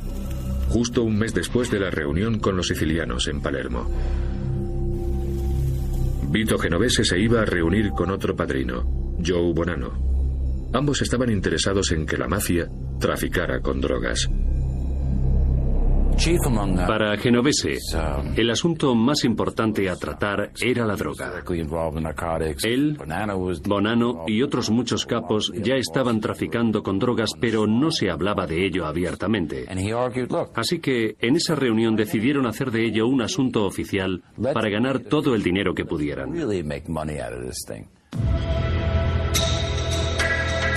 justo 0.69 1.03
un 1.03 1.17
mes 1.17 1.33
después 1.33 1.69
de 1.69 1.79
la 1.79 1.89
reunión 1.89 2.39
con 2.39 2.55
los 2.55 2.67
sicilianos 2.67 3.27
en 3.27 3.41
Palermo. 3.41 3.89
Vito 6.31 6.57
Genovese 6.57 7.03
se 7.03 7.19
iba 7.19 7.41
a 7.41 7.45
reunir 7.45 7.89
con 7.89 8.09
otro 8.11 8.35
padrino, 8.35 9.17
Joe 9.25 9.51
Bonanno. 9.53 10.69
Ambos 10.71 11.01
estaban 11.01 11.29
interesados 11.29 11.91
en 11.91 12.05
que 12.05 12.17
la 12.17 12.27
mafia 12.27 12.69
traficara 12.99 13.59
con 13.59 13.81
drogas. 13.81 14.29
Para 16.85 17.17
Genovese, 17.17 17.77
el 18.35 18.49
asunto 18.49 18.93
más 18.93 19.23
importante 19.23 19.89
a 19.89 19.95
tratar 19.95 20.51
era 20.61 20.85
la 20.85 20.97
droga. 20.97 21.31
Él, 22.63 22.97
Bonano 23.65 24.25
y 24.27 24.41
otros 24.41 24.69
muchos 24.69 25.05
capos 25.05 25.49
ya 25.55 25.75
estaban 25.75 26.19
traficando 26.19 26.83
con 26.83 26.99
drogas, 26.99 27.31
pero 27.39 27.67
no 27.67 27.89
se 27.91 28.09
hablaba 28.09 28.45
de 28.45 28.65
ello 28.65 28.85
abiertamente. 28.85 29.65
Así 30.55 30.79
que 30.79 31.15
en 31.21 31.37
esa 31.37 31.55
reunión 31.55 31.95
decidieron 31.95 32.47
hacer 32.47 32.71
de 32.71 32.85
ello 32.85 33.07
un 33.07 33.21
asunto 33.21 33.65
oficial 33.65 34.21
para 34.53 34.69
ganar 34.69 34.99
todo 34.99 35.35
el 35.35 35.41
dinero 35.41 35.73
que 35.73 35.85
pudieran. 35.85 36.33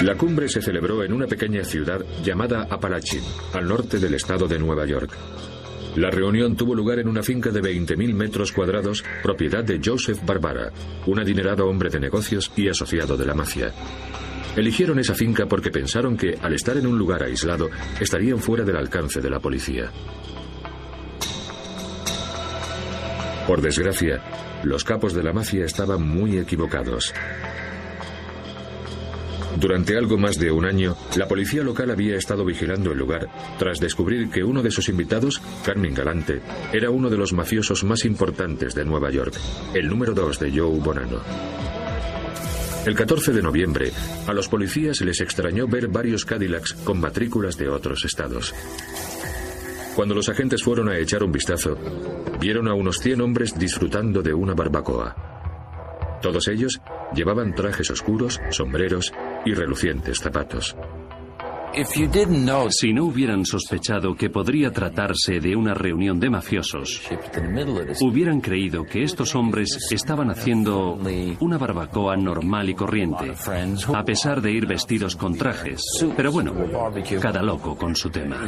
La 0.03 0.17
cumbre 0.17 0.49
se 0.49 0.61
celebró 0.61 1.05
en 1.05 1.12
una 1.12 1.29
pequeña 1.29 1.62
ciudad 1.62 2.05
llamada 2.25 2.67
Apalachin, 2.69 3.23
al 3.53 3.69
norte 3.69 4.01
del 4.01 4.15
estado 4.15 4.49
de 4.49 4.59
Nueva 4.59 4.85
York. 4.85 5.17
La 5.95 6.11
reunión 6.11 6.57
tuvo 6.57 6.75
lugar 6.75 6.99
en 6.99 7.07
una 7.07 7.23
finca 7.23 7.51
de 7.51 7.61
20.000 7.62 8.12
metros 8.12 8.51
cuadrados, 8.51 9.05
propiedad 9.23 9.62
de 9.62 9.81
Joseph 9.85 10.19
Barbara, 10.27 10.73
un 11.07 11.21
adinerado 11.21 11.69
hombre 11.69 11.88
de 11.88 12.01
negocios 12.01 12.51
y 12.57 12.69
asociado 12.69 13.17
de 13.17 13.27
la 13.27 13.35
mafia. 13.35 13.73
Eligieron 14.57 14.99
esa 14.99 15.15
finca 15.15 15.47
porque 15.47 15.71
pensaron 15.71 16.17
que, 16.17 16.37
al 16.43 16.55
estar 16.55 16.77
en 16.77 16.88
un 16.88 16.99
lugar 16.99 17.23
aislado, 17.23 17.71
estarían 18.01 18.41
fuera 18.41 18.65
del 18.65 18.79
alcance 18.79 19.21
de 19.21 19.31
la 19.31 19.38
policía. 19.38 19.88
Por 23.47 23.61
desgracia, 23.61 24.21
los 24.65 24.83
capos 24.83 25.15
de 25.15 25.23
la 25.23 25.33
mafia 25.33 25.65
estaban 25.65 26.03
muy 26.03 26.38
equivocados. 26.38 27.15
Durante 29.59 29.97
algo 29.97 30.19
más 30.19 30.38
de 30.38 30.51
un 30.51 30.65
año, 30.65 30.97
la 31.17 31.29
policía 31.29 31.62
local 31.62 31.91
había 31.91 32.17
estado 32.17 32.45
vigilando 32.45 32.93
el 32.93 32.99
lugar 32.99 33.29
tras 33.59 33.79
descubrir 33.79 34.31
que 34.31 34.43
uno 34.43 34.62
de 34.62 34.71
sus 34.71 34.88
invitados, 34.88 35.41
Carmen 35.65 35.95
Galante, 35.95 36.41
era 36.73 36.91
uno 36.91 37.11
de 37.11 37.17
los 37.17 37.33
mafiosos 37.33 37.85
más 37.85 38.05
importantes 38.05 38.75
de 38.75 38.85
Nueva 38.85 39.11
York, 39.11 39.35
el 39.75 39.88
número 39.88 40.15
dos 40.15 40.38
de 40.38 40.51
Joe 40.51 40.79
Bonanno. 40.81 41.21
El 42.87 42.97
14 42.97 43.33
de 43.33 43.43
noviembre, 43.43 43.93
a 44.27 44.33
los 44.33 44.49
policías 44.49 45.01
les 45.03 45.21
extrañó 45.21 45.69
ver 45.69 45.87
varios 45.87 46.25
Cadillacs 46.25 46.75
con 46.75 47.01
matrículas 47.01 47.57
de 47.57 47.69
otros 47.69 48.05
estados. 48.05 48.53
Cuando 49.95 50.15
los 50.15 50.29
agentes 50.29 50.62
fueron 50.65 50.88
a 50.88 50.99
echar 50.99 51.23
un 51.23 51.31
vistazo, 51.31 51.77
vieron 52.41 52.67
a 52.67 52.75
unos 52.75 52.97
100 52.99 53.21
hombres 53.21 53.57
disfrutando 53.57 54.23
de 54.23 54.35
una 54.35 54.55
barbacoa. 54.55 56.19
Todos 56.23 56.49
ellos 56.49 56.81
llevaban 57.15 57.55
trajes 57.55 57.91
oscuros, 57.91 58.41
sombreros 58.51 59.12
y 59.45 59.55
relucientes 59.55 60.19
zapatos. 60.19 60.77
Si 62.69 62.93
no 62.93 63.05
hubieran 63.05 63.47
sospechado 63.47 64.15
que 64.15 64.29
podría 64.29 64.71
tratarse 64.71 65.41
de 65.41 65.57
una 65.57 65.73
reunión 65.73 66.21
de 66.21 66.29
mafiosos, 66.29 67.01
hubieran 68.03 68.41
creído 68.41 68.85
que 68.85 69.03
estos 69.03 69.35
hombres 69.35 69.89
estaban 69.91 70.31
haciendo 70.31 70.99
una 71.41 71.57
barbacoa 71.57 72.17
normal 72.17 72.69
y 72.69 72.75
corriente, 72.75 73.33
a 73.95 74.05
pesar 74.05 74.43
de 74.43 74.53
ir 74.53 74.67
vestidos 74.67 75.17
con 75.17 75.37
trajes. 75.37 75.83
Pero 76.15 76.31
bueno, 76.31 76.55
cada 77.21 77.43
loco 77.43 77.75
con 77.75 77.97
su 77.97 78.11
tema. 78.11 78.39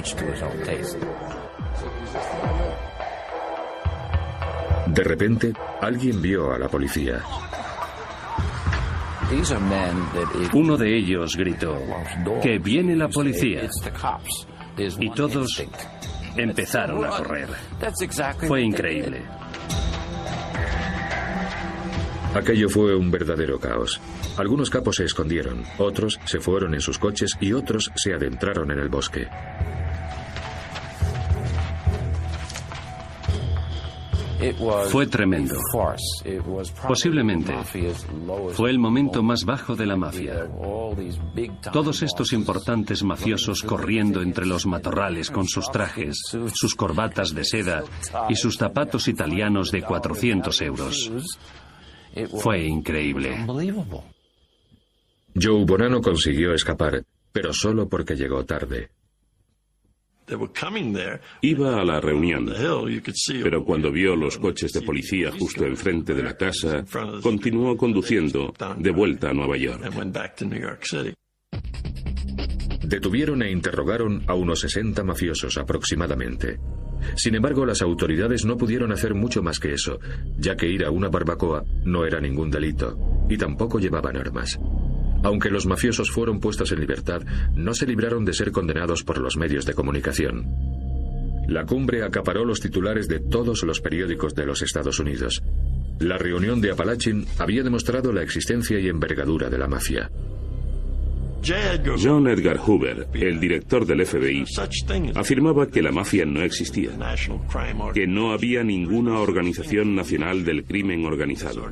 De 4.86 5.02
repente, 5.02 5.52
alguien 5.80 6.20
vio 6.20 6.52
a 6.52 6.58
la 6.58 6.68
policía. 6.68 7.22
Uno 10.52 10.76
de 10.76 10.96
ellos 10.96 11.36
gritó, 11.36 11.76
que 12.42 12.58
viene 12.58 12.94
la 12.96 13.08
policía. 13.08 13.62
Y 14.98 15.10
todos 15.10 15.62
empezaron 16.36 17.04
a 17.04 17.08
correr. 17.10 17.48
Fue 18.46 18.62
increíble. 18.62 19.22
Aquello 22.34 22.68
fue 22.68 22.96
un 22.96 23.10
verdadero 23.12 23.60
caos. 23.60 24.00
Algunos 24.36 24.68
capos 24.68 24.96
se 24.96 25.04
escondieron, 25.04 25.62
otros 25.78 26.18
se 26.24 26.40
fueron 26.40 26.74
en 26.74 26.80
sus 26.80 26.98
coches 26.98 27.36
y 27.40 27.52
otros 27.52 27.92
se 27.94 28.12
adentraron 28.12 28.72
en 28.72 28.80
el 28.80 28.88
bosque. 28.88 29.28
Fue 34.88 35.06
tremendo. 35.06 35.54
Posiblemente 36.86 37.54
fue 38.52 38.70
el 38.70 38.78
momento 38.78 39.22
más 39.22 39.44
bajo 39.44 39.76
de 39.76 39.86
la 39.86 39.96
mafia. 39.96 40.48
Todos 41.72 42.02
estos 42.02 42.32
importantes 42.32 43.02
mafiosos 43.02 43.62
corriendo 43.62 44.22
entre 44.22 44.46
los 44.46 44.66
matorrales 44.66 45.30
con 45.30 45.46
sus 45.46 45.70
trajes, 45.70 46.16
sus 46.52 46.74
corbatas 46.74 47.34
de 47.34 47.44
seda 47.44 47.84
y 48.28 48.36
sus 48.36 48.56
zapatos 48.56 49.08
italianos 49.08 49.70
de 49.70 49.82
400 49.82 50.60
euros. 50.62 51.12
Fue 52.38 52.64
increíble. 52.64 53.44
Joe 55.34 55.64
Bonanno 55.64 56.00
consiguió 56.00 56.54
escapar, 56.54 57.02
pero 57.32 57.52
solo 57.52 57.88
porque 57.88 58.14
llegó 58.14 58.44
tarde. 58.44 58.90
Iba 61.42 61.80
a 61.80 61.84
la 61.84 62.00
reunión, 62.00 62.46
pero 63.42 63.64
cuando 63.64 63.92
vio 63.92 64.16
los 64.16 64.38
coches 64.38 64.72
de 64.72 64.82
policía 64.82 65.30
justo 65.32 65.64
enfrente 65.64 66.14
de 66.14 66.22
la 66.22 66.36
casa, 66.36 66.84
continuó 67.22 67.76
conduciendo 67.76 68.52
de 68.78 68.90
vuelta 68.90 69.30
a 69.30 69.34
Nueva 69.34 69.56
York. 69.56 69.82
Detuvieron 72.82 73.42
e 73.42 73.50
interrogaron 73.50 74.22
a 74.26 74.34
unos 74.34 74.60
60 74.60 75.02
mafiosos 75.04 75.56
aproximadamente. 75.56 76.58
Sin 77.16 77.34
embargo, 77.34 77.66
las 77.66 77.82
autoridades 77.82 78.44
no 78.44 78.56
pudieron 78.56 78.92
hacer 78.92 79.14
mucho 79.14 79.42
más 79.42 79.58
que 79.58 79.72
eso, 79.72 79.98
ya 80.38 80.56
que 80.56 80.68
ir 80.68 80.84
a 80.84 80.90
una 80.90 81.08
barbacoa 81.08 81.64
no 81.84 82.04
era 82.04 82.20
ningún 82.20 82.50
delito, 82.50 82.98
y 83.28 83.36
tampoco 83.36 83.78
llevaban 83.78 84.16
armas. 84.16 84.58
Aunque 85.24 85.50
los 85.50 85.66
mafiosos 85.66 86.10
fueron 86.10 86.38
puestos 86.38 86.70
en 86.70 86.80
libertad, 86.80 87.22
no 87.54 87.72
se 87.72 87.86
libraron 87.86 88.26
de 88.26 88.34
ser 88.34 88.52
condenados 88.52 89.02
por 89.02 89.18
los 89.18 89.38
medios 89.38 89.64
de 89.64 89.72
comunicación. 89.72 90.46
La 91.48 91.64
cumbre 91.64 92.04
acaparó 92.04 92.44
los 92.44 92.60
titulares 92.60 93.08
de 93.08 93.20
todos 93.20 93.62
los 93.62 93.80
periódicos 93.80 94.34
de 94.34 94.44
los 94.44 94.60
Estados 94.60 94.98
Unidos. 94.98 95.42
La 95.98 96.18
reunión 96.18 96.60
de 96.60 96.72
Apalachin 96.72 97.26
había 97.38 97.62
demostrado 97.62 98.12
la 98.12 98.22
existencia 98.22 98.78
y 98.78 98.88
envergadura 98.88 99.48
de 99.48 99.58
la 99.58 99.66
mafia. 99.66 100.10
John 102.02 102.26
Edgar 102.28 102.58
Hoover, 102.58 103.08
el 103.12 103.38
director 103.38 103.84
del 103.84 104.06
FBI, 104.06 104.44
afirmaba 105.14 105.66
que 105.66 105.82
la 105.82 105.92
mafia 105.92 106.24
no 106.24 106.42
existía, 106.42 106.90
que 107.92 108.06
no 108.06 108.32
había 108.32 108.62
ninguna 108.64 109.18
organización 109.18 109.94
nacional 109.94 110.44
del 110.44 110.64
crimen 110.64 111.04
organizado. 111.04 111.70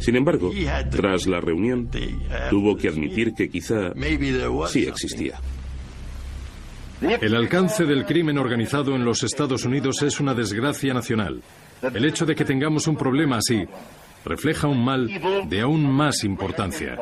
Sin 0.00 0.16
embargo, 0.16 0.52
tras 0.90 1.26
la 1.26 1.40
reunión, 1.40 1.88
tuvo 2.50 2.76
que 2.76 2.88
admitir 2.88 3.32
que 3.34 3.48
quizá 3.48 3.92
sí 4.66 4.84
existía. 4.84 5.40
El 7.00 7.34
alcance 7.34 7.84
del 7.84 8.04
crimen 8.04 8.38
organizado 8.38 8.94
en 8.94 9.04
los 9.04 9.22
Estados 9.22 9.64
Unidos 9.64 10.02
es 10.02 10.20
una 10.20 10.34
desgracia 10.34 10.94
nacional. 10.94 11.42
El 11.82 12.04
hecho 12.04 12.26
de 12.26 12.34
que 12.34 12.44
tengamos 12.44 12.86
un 12.86 12.96
problema 12.96 13.38
así 13.38 13.64
refleja 14.24 14.68
un 14.68 14.84
mal 14.84 15.08
de 15.48 15.60
aún 15.60 15.90
más 15.90 16.22
importancia. 16.22 16.96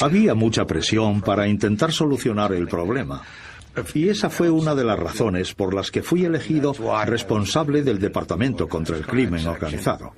Había 0.00 0.34
mucha 0.34 0.66
presión 0.66 1.20
para 1.20 1.46
intentar 1.46 1.92
solucionar 1.92 2.52
el 2.52 2.66
problema. 2.66 3.22
Y 3.94 4.08
esa 4.08 4.30
fue 4.30 4.50
una 4.50 4.74
de 4.74 4.84
las 4.84 4.98
razones 4.98 5.54
por 5.54 5.74
las 5.74 5.90
que 5.90 6.02
fui 6.02 6.24
elegido 6.24 6.74
responsable 7.04 7.82
del 7.82 7.98
Departamento 7.98 8.68
contra 8.68 8.96
el 8.96 9.06
Crimen 9.06 9.46
Organizado. 9.46 10.12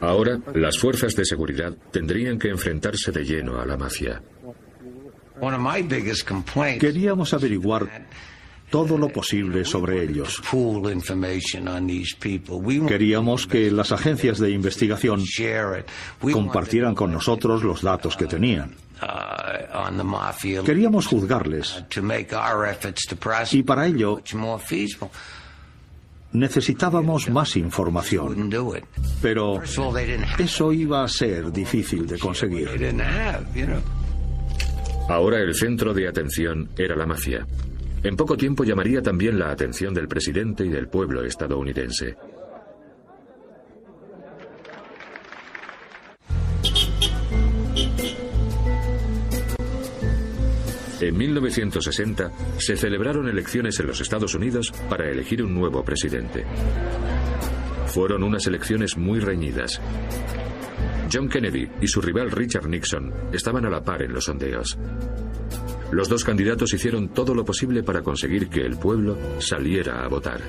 Ahora, 0.00 0.38
las 0.54 0.78
fuerzas 0.78 1.14
de 1.14 1.24
seguridad 1.24 1.74
tendrían 1.90 2.38
que 2.38 2.48
enfrentarse 2.48 3.12
de 3.12 3.24
lleno 3.24 3.60
a 3.60 3.66
la 3.66 3.76
mafia. 3.76 4.22
Queríamos 6.78 7.32
averiguar 7.34 8.06
todo 8.70 8.96
lo 8.96 9.08
posible 9.08 9.64
sobre 9.64 10.02
ellos. 10.02 10.40
Queríamos 12.86 13.46
que 13.46 13.70
las 13.70 13.92
agencias 13.92 14.38
de 14.38 14.50
investigación 14.50 15.22
compartieran 16.32 16.94
con 16.94 17.12
nosotros 17.12 17.62
los 17.62 17.82
datos 17.82 18.16
que 18.16 18.26
tenían. 18.26 18.74
Queríamos 20.64 21.06
juzgarles 21.06 21.84
y 23.52 23.62
para 23.62 23.86
ello 23.86 24.20
necesitábamos 26.32 27.28
más 27.30 27.56
información. 27.56 28.50
Pero 29.20 29.60
eso 30.38 30.72
iba 30.72 31.04
a 31.04 31.08
ser 31.08 31.50
difícil 31.50 32.06
de 32.06 32.18
conseguir. 32.18 32.68
Ahora 35.08 35.38
el 35.38 35.54
centro 35.54 35.92
de 35.92 36.08
atención 36.08 36.70
era 36.76 36.94
la 36.94 37.06
mafia. 37.06 37.46
En 38.02 38.16
poco 38.16 38.36
tiempo 38.36 38.64
llamaría 38.64 39.02
también 39.02 39.38
la 39.38 39.50
atención 39.50 39.92
del 39.92 40.08
presidente 40.08 40.64
y 40.64 40.68
del 40.68 40.88
pueblo 40.88 41.24
estadounidense. 41.24 42.16
En 51.00 51.16
1960 51.16 52.30
se 52.58 52.76
celebraron 52.76 53.26
elecciones 53.26 53.80
en 53.80 53.86
los 53.86 54.00
Estados 54.00 54.34
Unidos 54.34 54.72
para 54.90 55.08
elegir 55.08 55.42
un 55.42 55.54
nuevo 55.54 55.82
presidente. 55.82 56.44
Fueron 57.86 58.22
unas 58.22 58.46
elecciones 58.46 58.96
muy 58.96 59.18
reñidas. 59.18 59.80
John 61.12 61.28
Kennedy 61.28 61.68
y 61.80 61.88
su 61.88 62.00
rival 62.00 62.30
Richard 62.30 62.68
Nixon 62.68 63.12
estaban 63.32 63.64
a 63.64 63.70
la 63.70 63.82
par 63.82 64.02
en 64.02 64.12
los 64.12 64.24
sondeos. 64.24 64.78
Los 65.90 66.08
dos 66.08 66.22
candidatos 66.22 66.72
hicieron 66.72 67.08
todo 67.08 67.34
lo 67.34 67.44
posible 67.44 67.82
para 67.82 68.02
conseguir 68.02 68.48
que 68.48 68.60
el 68.60 68.76
pueblo 68.76 69.16
saliera 69.40 70.04
a 70.04 70.08
votar. 70.08 70.40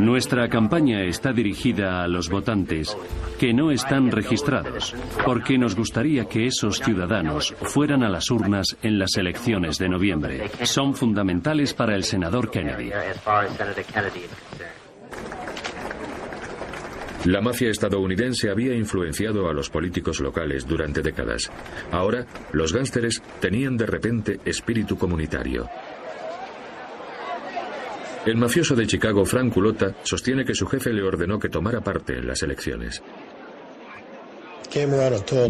Nuestra 0.00 0.48
campaña 0.48 1.02
está 1.04 1.32
dirigida 1.32 2.02
a 2.02 2.08
los 2.08 2.28
votantes 2.28 2.96
que 3.38 3.52
no 3.52 3.70
están 3.70 4.10
registrados, 4.10 4.94
porque 5.24 5.58
nos 5.58 5.74
gustaría 5.74 6.26
que 6.26 6.46
esos 6.46 6.78
ciudadanos 6.78 7.54
fueran 7.62 8.02
a 8.02 8.08
las 8.08 8.30
urnas 8.30 8.76
en 8.82 8.98
las 8.98 9.16
elecciones 9.16 9.78
de 9.78 9.88
noviembre. 9.88 10.50
Son 10.62 10.94
fundamentales 10.94 11.74
para 11.74 11.94
el 11.94 12.04
senador 12.04 12.50
Kennedy. 12.50 12.90
La 17.24 17.40
mafia 17.40 17.70
estadounidense 17.70 18.50
había 18.50 18.74
influenciado 18.74 19.48
a 19.48 19.52
los 19.52 19.70
políticos 19.70 20.18
locales 20.20 20.66
durante 20.66 21.02
décadas. 21.02 21.52
Ahora, 21.92 22.26
los 22.52 22.72
gánsteres 22.72 23.22
tenían 23.40 23.76
de 23.76 23.86
repente 23.86 24.40
espíritu 24.44 24.98
comunitario. 24.98 25.68
El 28.24 28.36
mafioso 28.36 28.76
de 28.76 28.86
Chicago, 28.86 29.24
Frank 29.24 29.52
Culotta, 29.52 29.96
sostiene 30.04 30.44
que 30.44 30.54
su 30.54 30.66
jefe 30.66 30.92
le 30.92 31.02
ordenó 31.02 31.38
que 31.38 31.48
tomara 31.48 31.80
parte 31.80 32.18
en 32.18 32.26
las 32.26 32.42
elecciones. 32.42 33.02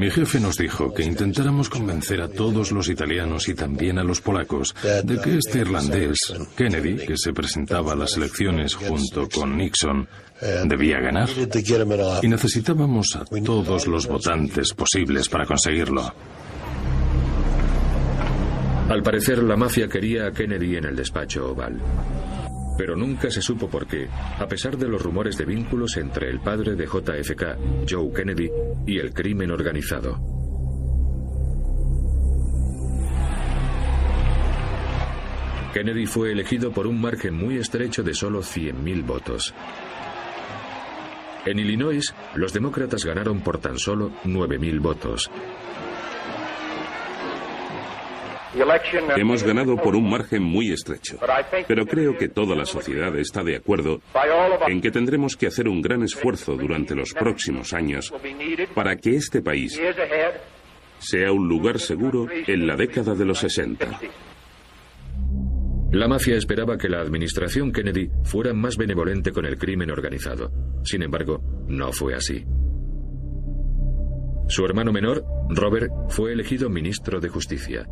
Mi 0.00 0.10
jefe 0.10 0.40
nos 0.40 0.56
dijo 0.56 0.92
que 0.92 1.04
intentáramos 1.04 1.68
convencer 1.68 2.20
a 2.20 2.28
todos 2.28 2.72
los 2.72 2.88
italianos 2.88 3.48
y 3.48 3.54
también 3.54 3.98
a 3.98 4.02
los 4.02 4.20
polacos 4.20 4.74
de 4.82 5.20
que 5.20 5.36
este 5.36 5.60
irlandés, 5.60 6.18
Kennedy, 6.56 7.06
que 7.06 7.16
se 7.16 7.32
presentaba 7.32 7.92
a 7.92 7.96
las 7.96 8.16
elecciones 8.16 8.74
junto 8.74 9.28
con 9.28 9.56
Nixon, 9.56 10.08
debía 10.64 10.98
ganar. 10.98 11.28
Y 12.22 12.28
necesitábamos 12.28 13.14
a 13.14 13.24
todos 13.44 13.86
los 13.86 14.08
votantes 14.08 14.72
posibles 14.72 15.28
para 15.28 15.46
conseguirlo. 15.46 16.12
Al 18.88 19.02
parecer, 19.02 19.42
la 19.42 19.56
mafia 19.56 19.88
quería 19.88 20.26
a 20.26 20.32
Kennedy 20.32 20.76
en 20.76 20.86
el 20.86 20.96
despacho 20.96 21.52
oval. 21.52 21.80
Pero 22.82 22.96
nunca 22.96 23.30
se 23.30 23.40
supo 23.40 23.70
por 23.70 23.86
qué, 23.86 24.08
a 24.40 24.48
pesar 24.48 24.76
de 24.76 24.88
los 24.88 25.00
rumores 25.00 25.38
de 25.38 25.44
vínculos 25.44 25.96
entre 25.98 26.28
el 26.28 26.40
padre 26.40 26.74
de 26.74 26.86
JFK, 26.86 27.86
Joe 27.88 28.12
Kennedy, 28.12 28.50
y 28.84 28.98
el 28.98 29.14
crimen 29.14 29.52
organizado. 29.52 30.18
Kennedy 35.72 36.06
fue 36.06 36.32
elegido 36.32 36.72
por 36.72 36.88
un 36.88 37.00
margen 37.00 37.34
muy 37.34 37.56
estrecho 37.58 38.02
de 38.02 38.14
solo 38.14 38.40
100.000 38.40 39.06
votos. 39.06 39.54
En 41.46 41.60
Illinois, 41.60 42.12
los 42.34 42.52
demócratas 42.52 43.04
ganaron 43.04 43.42
por 43.42 43.58
tan 43.58 43.78
solo 43.78 44.10
9.000 44.24 44.80
votos. 44.80 45.30
Hemos 49.16 49.42
ganado 49.42 49.76
por 49.76 49.96
un 49.96 50.08
margen 50.10 50.42
muy 50.42 50.72
estrecho, 50.72 51.18
pero 51.66 51.86
creo 51.86 52.18
que 52.18 52.28
toda 52.28 52.54
la 52.54 52.66
sociedad 52.66 53.16
está 53.18 53.42
de 53.42 53.56
acuerdo 53.56 54.00
en 54.68 54.80
que 54.80 54.90
tendremos 54.90 55.36
que 55.36 55.46
hacer 55.46 55.68
un 55.68 55.80
gran 55.80 56.02
esfuerzo 56.02 56.56
durante 56.56 56.94
los 56.94 57.12
próximos 57.14 57.72
años 57.72 58.12
para 58.74 58.96
que 58.96 59.16
este 59.16 59.40
país 59.40 59.80
sea 60.98 61.32
un 61.32 61.48
lugar 61.48 61.78
seguro 61.80 62.28
en 62.30 62.66
la 62.66 62.76
década 62.76 63.14
de 63.14 63.24
los 63.24 63.38
60. 63.38 64.00
La 65.92 66.08
mafia 66.08 66.36
esperaba 66.36 66.78
que 66.78 66.88
la 66.88 67.00
administración 67.00 67.70
Kennedy 67.70 68.10
fuera 68.24 68.54
más 68.54 68.76
benevolente 68.78 69.30
con 69.30 69.44
el 69.44 69.58
crimen 69.58 69.90
organizado. 69.90 70.50
Sin 70.84 71.02
embargo, 71.02 71.42
no 71.68 71.92
fue 71.92 72.14
así. 72.14 72.44
Su 74.48 74.64
hermano 74.64 74.90
menor, 74.90 75.22
Robert, 75.50 75.90
fue 76.08 76.32
elegido 76.32 76.70
ministro 76.70 77.20
de 77.20 77.28
Justicia. 77.28 77.86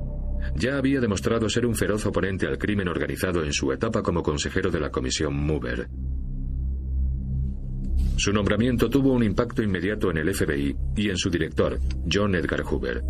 Ya 0.54 0.76
había 0.76 1.00
demostrado 1.00 1.48
ser 1.48 1.66
un 1.66 1.74
feroz 1.74 2.06
oponente 2.06 2.46
al 2.46 2.58
crimen 2.58 2.88
organizado 2.88 3.44
en 3.44 3.52
su 3.52 3.72
etapa 3.72 4.02
como 4.02 4.22
consejero 4.22 4.70
de 4.70 4.80
la 4.80 4.90
comisión 4.90 5.34
Mover. 5.34 5.88
Su 8.16 8.32
nombramiento 8.32 8.90
tuvo 8.90 9.12
un 9.12 9.22
impacto 9.22 9.62
inmediato 9.62 10.10
en 10.10 10.18
el 10.18 10.34
FBI 10.34 10.76
y 10.96 11.08
en 11.08 11.16
su 11.16 11.30
director, 11.30 11.78
John 12.10 12.34
Edgar 12.34 12.62
Hoover. 12.62 13.02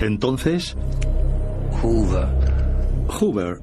Entonces, 0.00 0.76
Hoover 3.08 3.58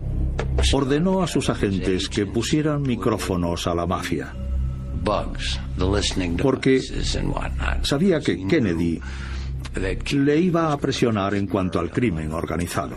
ordenó 0.74 1.24
a 1.24 1.28
sus 1.28 1.50
agentes 1.50 2.10
que 2.10 2.26
pusieran 2.26 2.82
micrófonos 2.82 3.66
a 3.68 3.76
la 3.76 3.86
mafia. 3.86 4.34
Porque 6.44 6.82
sabía 7.84 8.20
que 8.20 8.46
Kennedy 8.48 9.00
le 9.76 10.38
iba 10.40 10.72
a 10.72 10.78
presionar 10.78 11.36
en 11.36 11.48
cuanto 11.48 11.80
al 11.80 11.92
crimen 11.92 12.32
organizado. 12.32 12.96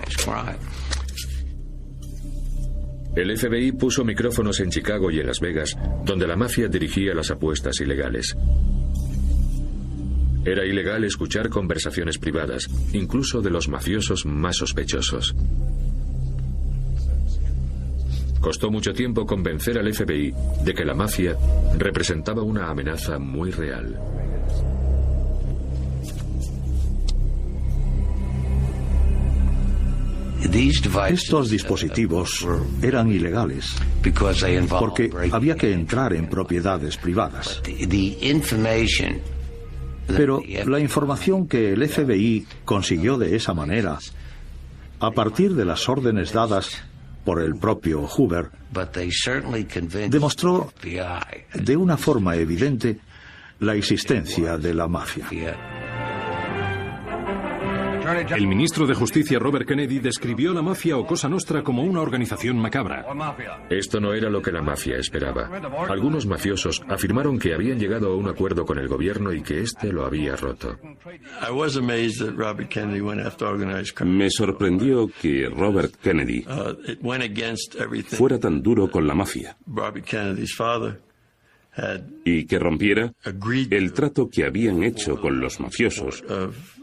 El 3.16 3.36
FBI 3.36 3.72
puso 3.72 4.04
micrófonos 4.04 4.60
en 4.60 4.70
Chicago 4.70 5.10
y 5.10 5.18
en 5.18 5.26
Las 5.26 5.40
Vegas, 5.40 5.76
donde 6.04 6.26
la 6.26 6.36
mafia 6.36 6.68
dirigía 6.68 7.14
las 7.14 7.30
apuestas 7.30 7.80
ilegales. 7.80 8.36
Era 10.44 10.64
ilegal 10.64 11.04
escuchar 11.04 11.48
conversaciones 11.48 12.16
privadas, 12.18 12.68
incluso 12.92 13.42
de 13.42 13.50
los 13.50 13.68
mafiosos 13.68 14.24
más 14.24 14.56
sospechosos. 14.56 15.34
Costó 18.40 18.70
mucho 18.70 18.92
tiempo 18.92 19.26
convencer 19.26 19.78
al 19.78 19.92
FBI 19.92 20.32
de 20.64 20.74
que 20.74 20.84
la 20.84 20.94
mafia 20.94 21.36
representaba 21.76 22.42
una 22.42 22.70
amenaza 22.70 23.18
muy 23.18 23.50
real. 23.50 23.98
Estos 31.08 31.50
dispositivos 31.50 32.46
eran 32.80 33.10
ilegales 33.10 33.74
porque 34.78 35.10
había 35.32 35.56
que 35.56 35.72
entrar 35.72 36.12
en 36.12 36.28
propiedades 36.28 36.96
privadas. 36.96 37.60
Pero 40.06 40.40
la 40.66 40.80
información 40.80 41.46
que 41.48 41.72
el 41.72 41.86
FBI 41.86 42.46
consiguió 42.64 43.18
de 43.18 43.36
esa 43.36 43.52
manera, 43.52 43.98
a 45.00 45.10
partir 45.10 45.54
de 45.54 45.64
las 45.64 45.88
órdenes 45.88 46.32
dadas 46.32 46.82
por 47.24 47.42
el 47.42 47.56
propio 47.56 48.06
Hoover, 48.06 48.50
demostró 50.08 50.72
de 51.54 51.76
una 51.76 51.96
forma 51.96 52.36
evidente 52.36 53.00
la 53.60 53.74
existencia 53.74 54.56
de 54.56 54.72
la 54.72 54.88
mafia. 54.88 55.26
El 58.08 58.46
ministro 58.46 58.86
de 58.86 58.94
Justicia 58.94 59.38
Robert 59.38 59.66
Kennedy 59.66 59.98
describió 59.98 60.54
la 60.54 60.62
mafia 60.62 60.96
o 60.96 61.06
Cosa 61.06 61.28
Nostra 61.28 61.62
como 61.62 61.82
una 61.82 62.00
organización 62.00 62.58
macabra. 62.58 63.04
Esto 63.68 64.00
no 64.00 64.14
era 64.14 64.30
lo 64.30 64.40
que 64.40 64.50
la 64.50 64.62
mafia 64.62 64.96
esperaba. 64.96 65.50
Algunos 65.88 66.26
mafiosos 66.26 66.82
afirmaron 66.88 67.38
que 67.38 67.52
habían 67.52 67.78
llegado 67.78 68.12
a 68.12 68.16
un 68.16 68.28
acuerdo 68.28 68.64
con 68.64 68.78
el 68.78 68.88
gobierno 68.88 69.32
y 69.32 69.42
que 69.42 69.60
éste 69.60 69.92
lo 69.92 70.06
había 70.06 70.36
roto. 70.36 70.78
Me 74.04 74.30
sorprendió 74.30 75.10
que 75.20 75.48
Robert 75.48 75.94
Kennedy 76.02 76.46
fuera 78.08 78.38
tan 78.38 78.62
duro 78.62 78.90
con 78.90 79.06
la 79.06 79.14
mafia 79.14 79.56
y 82.24 82.46
que 82.46 82.58
rompiera 82.58 83.12
el 83.70 83.92
trato 83.92 84.28
que 84.28 84.44
habían 84.44 84.82
hecho 84.82 85.20
con 85.20 85.40
los 85.40 85.60
mafiosos 85.60 86.24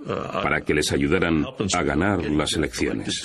para 0.06 0.62
que 0.62 0.74
les 0.74 0.92
ayudaran 0.92 1.46
a 1.74 1.84
ganar 1.84 2.24
las 2.30 2.54
elecciones. 2.54 3.24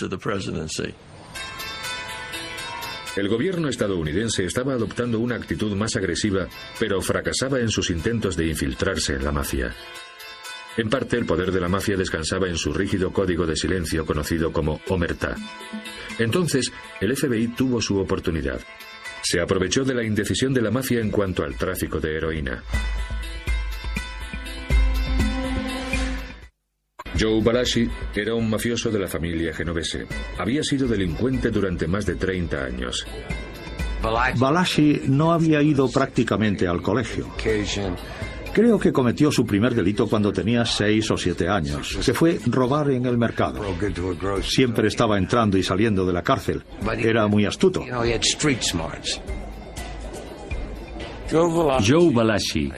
El 3.17 3.29
gobierno 3.29 3.69
estadounidense 3.69 4.45
estaba 4.45 4.75
adoptando 4.75 5.19
una 5.19 5.35
actitud 5.35 5.75
más 5.77 5.97
agresiva, 5.97 6.47
pero 6.79 7.01
fracasaba 7.03 7.59
en 7.59 7.69
sus 7.69 7.91
intentos 7.91 8.37
de 8.37 8.47
infiltrarse 8.47 9.15
en 9.15 9.25
la 9.25 9.33
mafia. 9.33 9.75
En 10.77 10.89
parte, 10.89 11.19
el 11.19 11.27
poder 11.27 11.51
de 11.51 11.61
la 11.61 11.69
mafia 11.69 11.97
descansaba 11.97 12.49
en 12.49 12.57
su 12.57 12.73
rígido 12.73 13.13
código 13.13 13.47
de 13.47 13.57
silencio 13.57 14.07
conocido 14.07 14.53
como 14.53 14.81
omertá. 14.89 15.37
Entonces, 16.19 16.73
el 17.01 17.17
FBI 17.17 17.49
tuvo 17.49 17.83
su 17.83 17.99
oportunidad. 17.99 18.61
Se 19.23 19.41
aprovechó 19.41 19.85
de 19.85 19.95
la 19.95 20.05
indecisión 20.05 20.53
de 20.53 20.63
la 20.63 20.71
mafia 20.71 21.01
en 21.01 21.11
cuanto 21.11 21.45
al 21.45 21.55
tráfico 21.57 22.01
de 22.01 22.17
heroína. 22.17 22.63
Joe 27.19 27.43
Balashi 27.43 27.89
era 28.15 28.35
un 28.35 28.49
mafioso 28.49 28.91
de 28.91 28.99
la 28.99 29.07
familia 29.07 29.53
genovese. 29.53 30.07
Había 30.39 30.63
sido 30.63 30.89
delincuente 30.89 31.51
durante 31.51 31.87
más 31.87 32.07
de 32.07 32.15
30 32.15 32.65
años. 32.65 33.07
Balashi 34.03 35.03
no 35.07 35.33
había 35.33 35.61
ido 35.63 35.91
prácticamente 35.91 36.67
al 36.67 36.81
colegio. 36.81 37.29
Creo 38.53 38.79
que 38.79 38.93
cometió 38.93 39.31
su 39.31 39.47
primer 39.47 39.75
delito 39.75 40.09
cuando 40.09 40.33
tenía 40.33 40.65
seis 40.65 41.11
o 41.11 41.17
siete 41.17 41.49
años, 41.49 41.97
Se 42.01 42.13
fue 42.13 42.39
robar 42.47 42.91
en 42.91 43.07
el 43.07 43.17
mercado. 43.17 43.63
Siempre 44.43 44.89
estaba 44.89 45.19
entrando 45.19 45.57
y 45.57 45.63
saliendo 45.63 46.05
de 46.05 46.13
la 46.13 46.23
cárcel. 46.23 46.63
Era 46.99 47.27
muy 47.29 47.47
astuto. 47.47 47.85
Joe 51.31 52.13
Balashi 52.13 52.73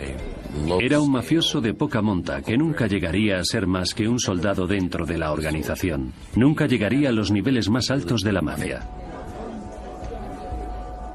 era 0.81 1.01
un 1.01 1.11
mafioso 1.11 1.63
de 1.63 1.73
poca 1.73 2.03
monta 2.03 2.43
que 2.43 2.59
nunca 2.59 2.87
llegaría 2.87 3.39
a 3.39 3.45
ser 3.45 3.67
más 3.67 3.95
que 3.95 4.07
un 4.07 4.19
soldado 4.21 4.67
dentro 4.67 5.07
de 5.07 5.17
la 5.17 5.33
organización. 5.33 6.13
Nunca 6.37 6.67
llegaría 6.67 7.09
a 7.09 7.13
los 7.13 7.31
niveles 7.31 7.71
más 7.71 7.91
altos 7.91 8.21
de 8.21 8.33
la 8.33 8.43
mafia. 8.43 9.02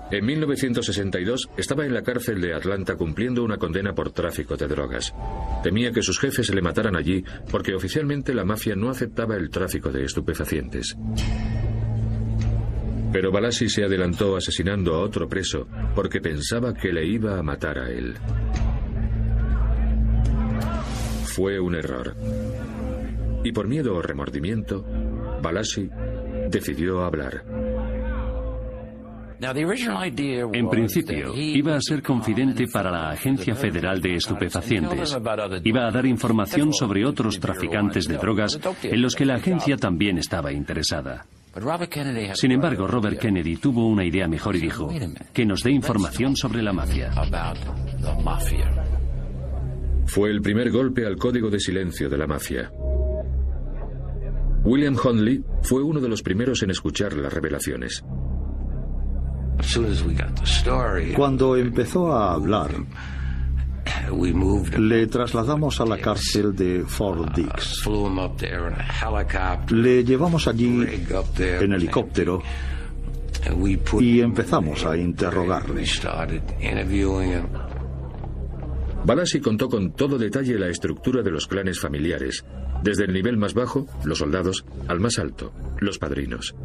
En 0.09 0.25
1962 0.25 1.49
estaba 1.57 1.85
en 1.85 1.93
la 1.93 2.01
cárcel 2.01 2.39
de 2.39 2.53
Atlanta 2.53 2.95
cumpliendo 2.95 3.43
una 3.43 3.57
condena 3.57 3.93
por 3.93 4.11
tráfico 4.11 4.55
de 4.55 4.67
drogas. 4.67 5.13
Temía 5.63 5.91
que 5.91 6.01
sus 6.01 6.17
jefes 6.17 6.53
le 6.53 6.61
mataran 6.61 6.95
allí 6.95 7.25
porque 7.51 7.75
oficialmente 7.75 8.33
la 8.33 8.45
mafia 8.45 8.75
no 8.75 8.89
aceptaba 8.89 9.35
el 9.35 9.49
tráfico 9.49 9.91
de 9.91 10.05
estupefacientes. 10.05 10.95
Pero 13.11 13.31
Balassi 13.31 13.67
se 13.67 13.83
adelantó 13.83 14.37
asesinando 14.37 14.95
a 14.95 15.01
otro 15.01 15.27
preso 15.27 15.67
porque 15.93 16.21
pensaba 16.21 16.73
que 16.73 16.93
le 16.93 17.05
iba 17.05 17.37
a 17.37 17.43
matar 17.43 17.77
a 17.79 17.89
él. 17.89 18.15
Fue 21.25 21.59
un 21.59 21.75
error. 21.75 22.15
Y 23.43 23.51
por 23.51 23.67
miedo 23.67 23.95
o 23.95 24.01
remordimiento, 24.01 24.85
Balassi 25.41 25.89
decidió 26.49 27.03
hablar. 27.03 27.43
En 29.39 30.69
principio, 30.69 31.33
iba 31.35 31.75
a 31.75 31.81
ser 31.81 32.01
confidente 32.01 32.65
para 32.71 32.91
la 32.91 33.11
Agencia 33.11 33.55
Federal 33.55 34.01
de 34.01 34.15
Estupefacientes. 34.15 35.17
Iba 35.63 35.87
a 35.87 35.91
dar 35.91 36.05
información 36.05 36.73
sobre 36.73 37.05
otros 37.05 37.39
traficantes 37.39 38.07
de 38.07 38.17
drogas 38.17 38.59
en 38.83 39.01
los 39.01 39.15
que 39.15 39.25
la 39.25 39.35
agencia 39.35 39.77
también 39.77 40.17
estaba 40.17 40.51
interesada. 40.51 41.25
Sin 42.33 42.51
embargo, 42.51 42.87
Robert 42.87 43.19
Kennedy 43.19 43.57
tuvo 43.57 43.87
una 43.87 44.05
idea 44.05 44.27
mejor 44.27 44.55
y 44.55 44.59
dijo, 44.59 44.89
que 45.33 45.45
nos 45.45 45.63
dé 45.63 45.71
información 45.71 46.35
sobre 46.35 46.61
la 46.61 46.73
mafia. 46.73 47.11
Fue 50.05 50.29
el 50.29 50.41
primer 50.41 50.71
golpe 50.71 51.05
al 51.05 51.17
código 51.17 51.49
de 51.49 51.59
silencio 51.59 52.09
de 52.09 52.17
la 52.17 52.27
mafia. 52.27 52.71
William 54.63 54.95
Hundley 55.03 55.43
fue 55.61 55.81
uno 55.81 55.99
de 55.99 56.09
los 56.09 56.21
primeros 56.21 56.61
en 56.63 56.71
escuchar 56.71 57.13
las 57.13 57.33
revelaciones. 57.33 58.03
Cuando 61.15 61.55
empezó 61.57 62.13
a 62.13 62.33
hablar, 62.33 62.71
le 64.77 65.07
trasladamos 65.07 65.81
a 65.81 65.85
la 65.85 65.97
cárcel 65.97 66.55
de 66.55 66.83
Fort 66.87 67.35
Dix. 67.35 67.81
Le 69.71 70.03
llevamos 70.03 70.47
allí 70.47 70.85
en 71.39 71.73
helicóptero 71.73 72.41
y 74.01 74.19
empezamos 74.21 74.85
a 74.85 74.97
interrogarle. 74.97 75.83
Balassi 79.05 79.39
contó 79.39 79.69
con 79.69 79.91
todo 79.93 80.17
detalle 80.17 80.57
la 80.59 80.67
estructura 80.67 81.21
de 81.21 81.31
los 81.31 81.47
clanes 81.47 81.79
familiares, 81.79 82.43
desde 82.83 83.05
el 83.05 83.13
nivel 83.13 83.37
más 83.37 83.53
bajo, 83.53 83.87
los 84.03 84.19
soldados, 84.19 84.65
al 84.87 84.99
más 84.99 85.19
alto, 85.19 85.53
los 85.79 85.97
padrinos. 85.97 86.55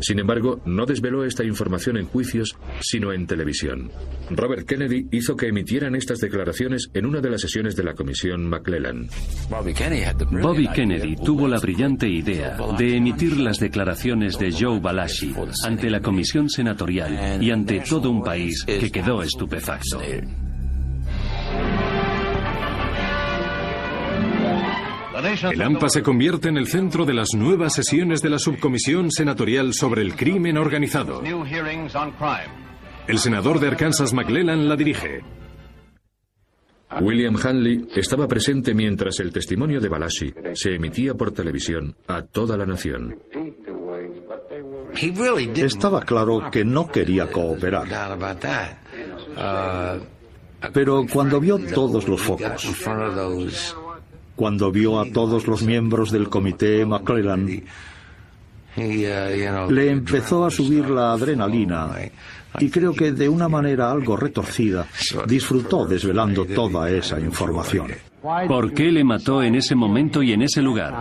Sin 0.00 0.18
embargo, 0.18 0.60
no 0.64 0.86
desveló 0.86 1.24
esta 1.24 1.44
información 1.44 1.96
en 1.96 2.06
juicios, 2.06 2.56
sino 2.80 3.12
en 3.12 3.26
televisión. 3.26 3.90
Robert 4.30 4.66
Kennedy 4.66 5.08
hizo 5.10 5.36
que 5.36 5.48
emitieran 5.48 5.94
estas 5.94 6.18
declaraciones 6.18 6.90
en 6.94 7.06
una 7.06 7.20
de 7.20 7.30
las 7.30 7.40
sesiones 7.40 7.76
de 7.76 7.84
la 7.84 7.94
comisión 7.94 8.48
McClellan. 8.48 9.08
Bobby 9.50 10.68
Kennedy 10.68 11.16
tuvo 11.16 11.48
la 11.48 11.58
brillante 11.58 12.08
idea 12.08 12.56
de 12.78 12.96
emitir 12.96 13.38
las 13.38 13.58
declaraciones 13.58 14.38
de 14.38 14.52
Joe 14.52 14.80
Balashi 14.80 15.34
ante 15.64 15.90
la 15.90 16.00
comisión 16.00 16.48
senatorial 16.48 17.42
y 17.42 17.50
ante 17.50 17.80
todo 17.80 18.10
un 18.10 18.22
país 18.22 18.64
que 18.64 18.90
quedó 18.90 19.22
estupefacto. 19.22 20.00
El 25.50 25.62
AMPA 25.62 25.88
se 25.88 26.02
convierte 26.02 26.48
en 26.48 26.56
el 26.56 26.66
centro 26.66 27.04
de 27.04 27.14
las 27.14 27.28
nuevas 27.34 27.74
sesiones 27.74 28.22
de 28.22 28.30
la 28.30 28.38
Subcomisión 28.38 29.10
Senatorial 29.10 29.72
sobre 29.72 30.02
el 30.02 30.16
Crimen 30.16 30.58
Organizado. 30.58 31.22
El 33.06 33.18
senador 33.18 33.60
de 33.60 33.68
Arkansas 33.68 34.12
McClellan 34.12 34.68
la 34.68 34.76
dirige. 34.76 35.20
William 37.00 37.36
Hanley 37.42 37.88
estaba 37.94 38.26
presente 38.28 38.74
mientras 38.74 39.20
el 39.20 39.32
testimonio 39.32 39.80
de 39.80 39.88
Balashi 39.88 40.34
se 40.54 40.74
emitía 40.74 41.14
por 41.14 41.32
televisión 41.32 41.96
a 42.06 42.22
toda 42.22 42.56
la 42.56 42.66
nación. 42.66 43.18
Estaba 45.56 46.02
claro 46.02 46.50
que 46.50 46.64
no 46.64 46.88
quería 46.88 47.30
cooperar. 47.30 47.88
Pero 50.72 51.06
cuando 51.10 51.40
vio 51.40 51.58
todos 51.58 52.06
los 52.06 52.20
focos, 52.20 52.76
cuando 54.42 54.72
vio 54.72 54.98
a 54.98 55.04
todos 55.04 55.46
los 55.46 55.62
miembros 55.62 56.10
del 56.10 56.28
comité 56.28 56.84
McClellan, 56.84 57.62
le 58.76 59.88
empezó 59.88 60.44
a 60.44 60.50
subir 60.50 60.90
la 60.90 61.12
adrenalina 61.12 61.90
y 62.58 62.68
creo 62.68 62.92
que 62.92 63.12
de 63.12 63.28
una 63.28 63.48
manera 63.48 63.92
algo 63.92 64.16
retorcida 64.16 64.88
disfrutó 65.28 65.86
desvelando 65.86 66.44
toda 66.44 66.90
esa 66.90 67.20
información. 67.20 67.92
¿Por 68.48 68.74
qué 68.74 68.90
le 68.90 69.04
mató 69.04 69.44
en 69.44 69.54
ese 69.54 69.76
momento 69.76 70.24
y 70.24 70.32
en 70.32 70.42
ese 70.42 70.60
lugar? 70.60 70.92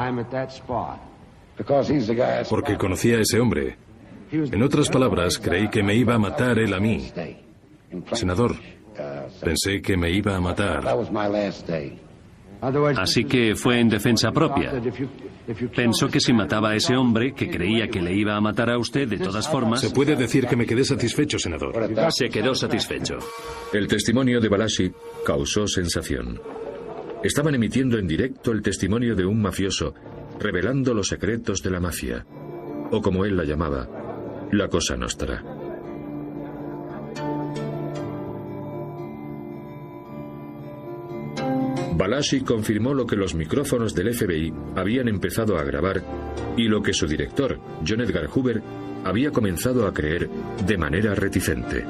Porque 2.48 2.78
conocía 2.78 3.18
a 3.18 3.22
ese 3.22 3.40
hombre. 3.40 3.76
En 4.32 4.62
otras 4.62 4.88
palabras, 4.88 5.40
creí 5.40 5.68
que 5.68 5.82
me 5.82 5.96
iba 5.96 6.14
a 6.14 6.20
matar 6.20 6.60
él 6.60 6.76
a 6.76 6.80
mí. 6.80 7.10
Senador, 8.12 8.54
pensé 9.44 9.82
que 9.82 9.98
me 9.98 10.12
iba 10.12 10.36
a 10.36 10.40
matar. 10.40 10.84
Así 12.62 13.26
que 13.26 13.56
fue 13.56 13.80
en 13.80 13.90
defensa 13.90 14.32
propia. 14.32 14.72
Pensó 15.76 16.08
que 16.08 16.20
si 16.20 16.32
mataba 16.32 16.70
a 16.70 16.76
ese 16.76 16.96
hombre, 16.96 17.34
que 17.34 17.50
creía 17.50 17.88
que 17.88 18.02
le 18.02 18.14
iba 18.14 18.36
a 18.36 18.42
matar 18.42 18.70
a 18.70 18.78
usted 18.78 19.08
de 19.08 19.18
todas 19.18 19.50
formas... 19.50 19.82
Se 19.82 19.90
puede 19.90 20.16
decir 20.16 20.46
que 20.46 20.56
me 20.56 20.66
quedé 20.66 20.84
satisfecho, 20.84 21.40
senador. 21.40 21.74
Se 22.12 22.30
quedó 22.30 22.54
satisfecho. 22.54 23.18
El 23.74 23.88
testimonio 23.88 24.40
de 24.40 24.50
Balashi 24.50 24.92
causó 25.26 25.68
sensación. 25.68 26.40
Estaban 27.24 27.56
emitiendo 27.56 27.98
en 27.98 28.08
directo 28.08 28.52
el 28.52 28.62
testimonio 28.62 29.16
de 29.16 29.26
un 29.26 29.42
mafioso, 29.42 29.94
revelando 30.40 30.94
los 30.94 31.08
secretos 31.08 31.62
de 31.64 31.72
la 31.72 31.80
mafia, 31.80 32.26
o 32.92 33.02
como 33.02 33.26
él 33.26 33.38
la 33.38 33.44
llamaba, 33.44 33.88
la 34.52 34.68
cosa 34.68 34.96
nostra. 34.98 35.44
Balashi 41.94 42.42
confirmó 42.42 42.94
lo 42.94 43.06
que 43.06 43.16
los 43.16 43.36
micrófonos 43.36 43.94
del 43.94 44.14
FBI 44.14 44.54
habían 44.76 45.08
empezado 45.08 45.58
a 45.58 45.64
grabar 45.64 46.02
y 46.58 46.68
lo 46.68 46.82
que 46.82 46.94
su 46.94 47.06
director, 47.06 47.60
John 47.86 48.02
Edgar 48.02 48.28
Hoover, 48.28 48.62
había 49.04 49.32
comenzado 49.32 49.86
a 49.86 49.94
creer 49.94 50.30
de 50.66 50.78
manera 50.78 51.14
reticente. 51.16 51.86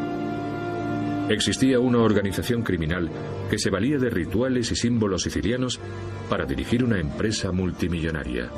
Existía 1.29 1.79
una 1.79 1.99
organización 1.99 2.63
criminal 2.63 3.09
que 3.49 3.59
se 3.59 3.69
valía 3.69 3.97
de 3.97 4.09
rituales 4.09 4.71
y 4.71 4.75
símbolos 4.75 5.23
sicilianos 5.23 5.79
para 6.29 6.45
dirigir 6.45 6.83
una 6.83 6.99
empresa 6.99 7.51
multimillonaria. 7.51 8.49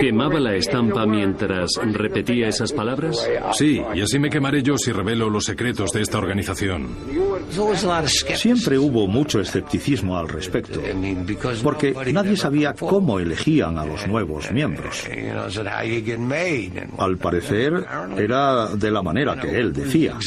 ¿Quemaba 0.00 0.40
la 0.40 0.54
estampa 0.54 1.06
mientras 1.06 1.70
repetía 1.82 2.48
esas 2.48 2.72
palabras? 2.72 3.28
Sí, 3.54 3.82
y 3.94 4.00
así 4.00 4.18
me 4.18 4.30
quemaré 4.30 4.62
yo 4.62 4.76
si 4.76 4.92
revelo 4.92 5.30
los 5.30 5.44
secretos 5.44 5.92
de 5.92 6.02
esta 6.02 6.18
organización. 6.18 6.88
Siempre 8.34 8.78
hubo 8.78 9.06
mucho 9.06 9.40
escepticismo 9.40 10.18
al 10.18 10.28
respecto, 10.28 10.80
porque 11.62 11.94
nadie 12.12 12.36
sabía 12.36 12.74
cómo 12.74 13.18
elegían 13.18 13.78
a 13.78 13.84
los 13.84 14.06
nuevos 14.06 14.50
miembros. 14.50 15.04
Al 16.98 17.16
parecer, 17.18 17.86
era 18.16 18.66
de 18.68 18.90
la 18.90 19.02
manera 19.02 19.40
que 19.40 19.58
él 19.58 19.72
decía. 19.72 20.18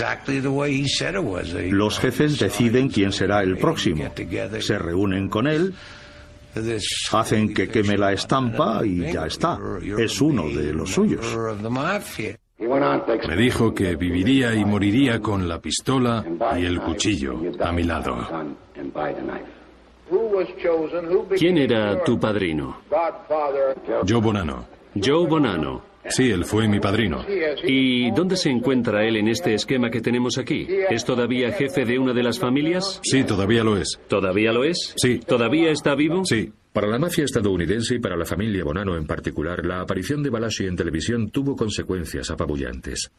Los 1.70 2.00
jefes 2.00 2.39
deciden 2.39 2.89
quién 2.89 3.12
será 3.12 3.43
el 3.43 3.58
próximo. 3.58 4.12
Se 4.60 4.78
reúnen 4.78 5.30
con 5.30 5.48
él 5.48 5.74
hacen 7.12 7.53
que 7.53 7.68
queme 7.68 7.97
la 7.97 8.14
estampa 8.14 8.86
y 8.86 9.12
ya 9.12 9.26
está. 9.26 9.60
Es 9.97 10.22
uno 10.22 10.47
de 10.47 10.74
los 10.74 10.91
suyos. 10.91 11.26
Me 12.58 13.36
dijo 13.36 13.74
que 13.74 13.95
viviría 13.95 14.53
y 14.53 14.64
moriría 14.64 15.20
con 15.20 15.47
la 15.47 15.60
pistola 15.60 16.24
y 16.58 16.66
el 16.66 16.80
cuchillo 16.80 17.41
a 17.60 17.72
mi 17.72 17.84
lado. 17.84 18.18
¿Quién 21.38 21.58
era 21.58 22.03
tu 22.03 22.20
padrino? 22.20 22.78
Joe 24.08 24.22
Bonano. 24.22 24.66
Joe 24.95 25.28
Bonano. 25.28 25.95
Sí, 26.10 26.30
él 26.30 26.45
fue 26.45 26.68
mi 26.68 26.80
padrino. 26.80 27.26
¿Y 27.64 28.12
dónde 28.12 28.38
se 28.38 28.49
encuentra 28.49 29.06
él 29.06 29.18
en 29.18 29.28
este 29.28 29.53
esquema 29.53 29.89
que 29.89 30.01
tenemos 30.01 30.38
aquí? 30.38 30.68
¿Es 30.89 31.03
todavía 31.03 31.51
jefe 31.51 31.86
de 31.86 31.97
una 31.97 32.14
de 32.14 32.24
las 32.24 32.39
familias? 32.39 32.99
Sí, 33.03 33.24
todavía 33.24 33.64
lo 33.64 33.78
es. 33.78 33.99
¿Todavía 34.08 34.51
lo 34.51 34.64
es? 34.64 34.93
Sí. 34.97 35.20
¿Todavía 35.20 35.72
está 35.72 35.95
vivo? 35.95 36.24
Sí. 36.26 36.51
Para 36.72 36.88
la 36.88 36.99
mafia 36.99 37.24
estadounidense 37.24 37.95
y 37.95 37.99
para 37.99 38.18
la 38.18 38.26
familia 38.26 38.64
Bonano 38.64 38.97
en 38.97 39.08
particular, 39.08 39.66
la 39.66 39.82
aparición 39.82 40.22
de 40.22 40.30
Balashi 40.30 40.66
en 40.66 40.76
televisión 40.76 41.30
tuvo 41.30 41.56
consecuencias 41.56 42.30
apabullantes. 42.30 43.10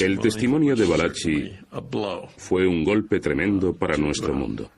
El 0.00 0.18
testimonio 0.20 0.74
de 0.74 0.86
Balachi 0.86 1.52
fue 2.36 2.66
un 2.66 2.82
golpe 2.82 3.20
tremendo 3.20 3.74
para 3.74 3.96
nuestro 3.96 4.32
mundo. 4.32 4.70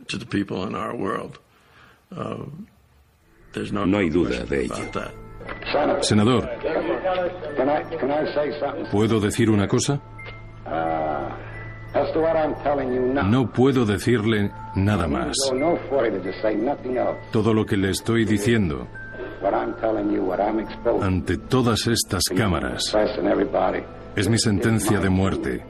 No 3.72 3.98
hay 3.98 4.10
duda 4.10 4.44
de 4.44 4.64
ello. 4.64 4.74
Senador, 6.00 6.50
¿puedo 8.90 9.20
decir 9.20 9.50
una 9.50 9.68
cosa? 9.68 10.00
No 13.24 13.50
puedo 13.50 13.84
decirle 13.84 14.50
nada 14.76 15.08
más. 15.08 15.36
Todo 17.32 17.54
lo 17.54 17.66
que 17.66 17.76
le 17.76 17.90
estoy 17.90 18.24
diciendo 18.24 18.86
ante 21.00 21.38
todas 21.38 21.86
estas 21.86 22.22
cámaras 22.36 22.94
es 24.16 24.28
mi 24.28 24.38
sentencia 24.38 25.00
de 25.00 25.08
muerte. 25.08 25.64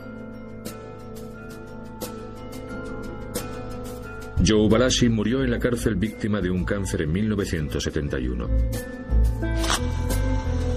Joe 4.44 4.68
Balashi 4.68 5.08
murió 5.08 5.44
en 5.44 5.50
la 5.50 5.58
cárcel 5.58 5.96
víctima 5.96 6.40
de 6.40 6.50
un 6.50 6.64
cáncer 6.64 7.02
en 7.02 7.12
1971. 7.12 8.48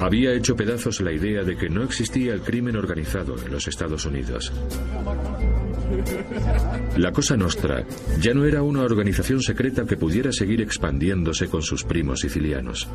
Había 0.04 0.34
hecho 0.34 0.58
pedazos 0.58 1.00
la 1.00 1.14
idea 1.14 1.46
de 1.46 1.56
que 1.56 1.70
no 1.70 1.82
existía 1.82 2.34
el 2.34 2.42
crimen 2.42 2.76
organizado 2.76 3.38
en 3.38 3.54
los 3.54 3.70
Estados 3.70 4.06
Unidos. 4.06 4.52
La 6.98 7.14
Cosa 7.14 7.38
Nostra 7.38 7.86
ya 8.20 8.34
no 8.34 8.44
era 8.44 8.64
una 8.64 8.82
organización 8.82 9.42
secreta 9.42 9.86
que 9.86 9.96
pudiera 9.96 10.34
seguir 10.34 10.60
expandiéndose 10.60 11.48
con 11.48 11.62
sus 11.62 11.86
primos 11.86 12.20
sicilianos. 12.20 12.90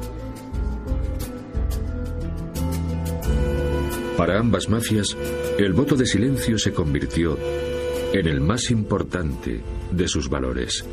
Para 4.18 4.38
ambas 4.38 4.68
mafias, 4.68 5.16
el 5.58 5.72
voto 5.72 5.96
de 5.96 6.04
silencio 6.04 6.58
se 6.58 6.74
convirtió 6.74 7.38
en 8.12 8.26
el 8.26 8.42
más 8.42 8.70
importante 8.70 9.62
de 9.90 10.08
sus 10.08 10.28
valores. 10.28 10.84